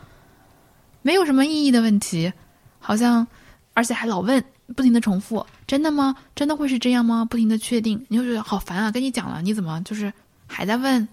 [1.01, 2.31] 没有什么意义的问题，
[2.79, 3.25] 好像
[3.73, 4.43] 而且还老问，
[4.75, 6.15] 不停的重复：“真的吗？
[6.35, 8.91] 真的会是这样吗？”不停的确定，你就觉得好烦啊！
[8.91, 10.11] 跟你讲了，你怎么就是
[10.47, 11.07] 还在问？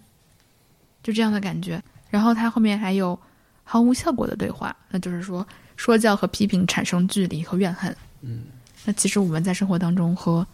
[1.02, 1.82] 就这样的感觉。
[2.10, 3.18] 然后他后面还有
[3.64, 5.46] 毫无效果的对话，那就是说
[5.76, 7.94] 说教和批评产生距离和怨恨。
[8.20, 8.44] 嗯，
[8.84, 10.46] 那其实我们在生活当中和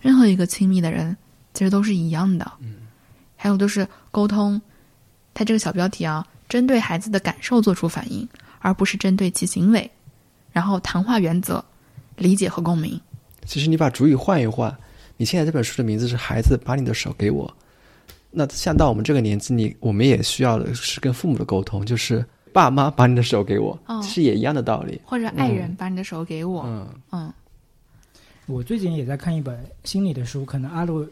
[0.00, 1.16] 任何一个亲密的人，
[1.54, 2.52] 其实都是一样的。
[2.60, 2.76] 嗯，
[3.36, 4.60] 还有就是沟通，
[5.32, 8.28] 它这个小标题啊，针对孩子的感受做出反应，
[8.60, 9.88] 而不是针对其行为。
[10.52, 11.64] 然后谈话原则，
[12.16, 12.98] 理解和共鸣。
[13.44, 14.74] 其实你把主语换一换，
[15.16, 17.54] 你现在这本书的名字是“孩子把你的手给我”，
[18.32, 25.00] 那像到我们这个年纪，你我们也需要的是跟父母的沟通，就是爸妈把你的手给我，哦其实也一样的道理。
[25.04, 27.32] 或者爱人嗯把你的手给我，嗯，嗯，
[28.46, 31.06] 我最近也在看一本心理的书，可能阿路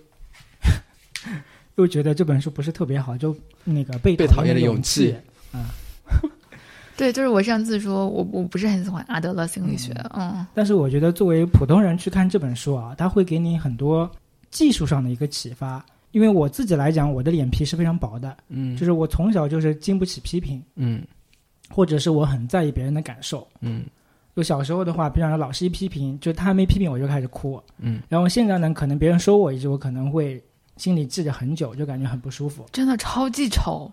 [1.76, 5.14] 又觉得这本书不是特别好，就那个被被讨厌的勇勇气。
[6.96, 14.08] 对，就是我上次说我我不是很喜欢阿德勒心理学，嗯但是我觉得作为普通人去看这本书啊，它会给你很多
[14.52, 15.84] 技术上的一个启发。
[16.12, 21.02] 因为我自己来讲，我的脸皮是非常薄的，嗯，就是我从小就是经不起批评，嗯
[21.68, 23.44] 或者是我很在意别人的感受。
[23.60, 23.84] 嗯
[24.36, 27.60] 就小时候的话，比方说老师一批评，就他还没批评我就开始哭。
[27.78, 30.40] 嗯，然后现在呢，可能别人说我一句，我可能会
[30.76, 32.66] 心里记着很久，就感觉很不舒服。
[32.72, 33.92] 真的超记仇，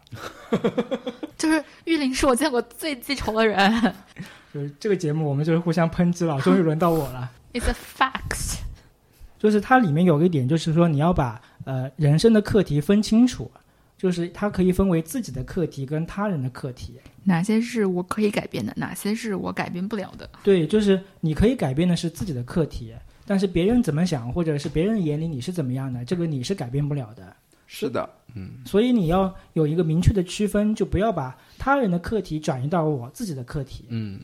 [1.37, 3.93] 就是玉林是我见过最记仇的人。
[4.53, 7.31] 就是这个节目，我们就是互相抨击了，终于轮到我了。
[7.53, 8.59] It's a fact。
[9.39, 13.49] 就是它里面有一点，就是说你要把呃人生的课题分清楚，
[13.97, 16.99] 就是它可以分为自己的课题跟他人的课题。
[17.23, 20.29] 哪些是我可以改变的，哪些是我改变不了的？
[20.43, 22.93] 对，就是你可以改变的是自己的课题，
[23.25, 27.35] 但是别人怎么想，或者是别人眼里你是怎么样的，这个你是改变不了的。
[27.67, 34.19] 是的，嗯所以你要有一个明确的区分，就不要把他人的课题转移到我自己的课题，嗯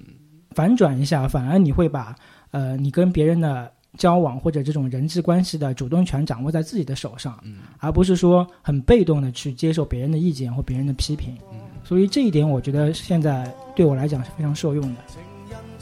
[0.52, 2.14] 反转一下，反而你会把
[2.52, 11.38] 呃你跟别人的交往或者这种人际关系的主动权掌握在自己的手上，嗯而不是说很被动的去接受别人的意见或别人的批评。
[11.54, 15.02] 嗯所以这一点，我觉得现在对我来讲是非常受用的。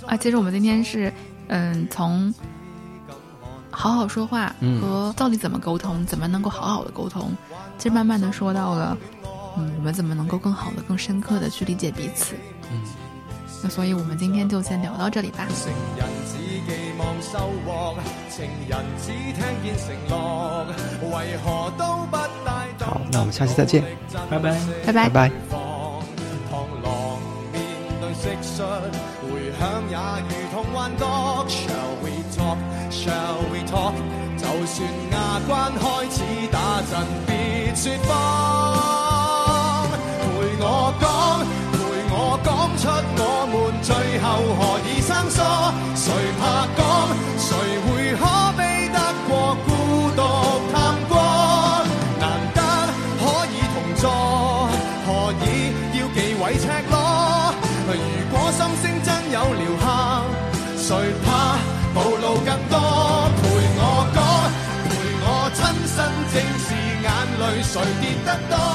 [0.05, 1.11] 啊，其实我们今天是，
[1.47, 2.32] 嗯，从
[3.76, 7.32] 好好说话嗯和到底怎么沟通，怎么能够好好的沟通，
[7.78, 8.97] 其实慢慢的说到了，
[9.57, 12.36] 嗯，我们怎么能够更好的、更深刻的去理解彼此。
[12.71, 12.82] 嗯，
[13.61, 15.45] 那所以我们今天就先聊到这里吧。
[15.49, 17.95] 成人只寄望收穫，
[18.30, 20.15] 情人只聽見承諾，
[21.15, 23.84] 為何都不帶動好，那我们下期再見，
[24.30, 24.57] 拜拜。
[24.86, 25.09] 拜拜拜。
[25.09, 25.32] 拜。
[26.49, 26.53] 螳
[26.84, 27.19] 螂
[27.51, 27.61] 面
[27.99, 28.63] 對蟋蟀，
[29.21, 29.93] 回響也
[30.30, 31.03] 如同幻覺。
[33.05, 33.11] 就
[34.65, 34.75] 算
[35.11, 36.17] 牙关开始
[36.51, 36.57] 打
[36.89, 36.91] 震
[37.27, 37.29] 别
[37.75, 38.09] 说谎。
[40.19, 40.23] 陪
[40.59, 40.63] 我
[40.99, 41.03] 讲
[41.71, 41.73] 陪
[42.09, 42.47] 我讲
[42.77, 42.83] 出
[43.17, 43.53] 我们
[43.83, 44.25] 最后
[44.57, 45.37] 何以生疏？
[45.95, 46.03] 谁
[46.39, 46.43] 怕
[46.75, 46.79] 讲
[47.37, 47.47] 谁
[68.38, 68.74] 我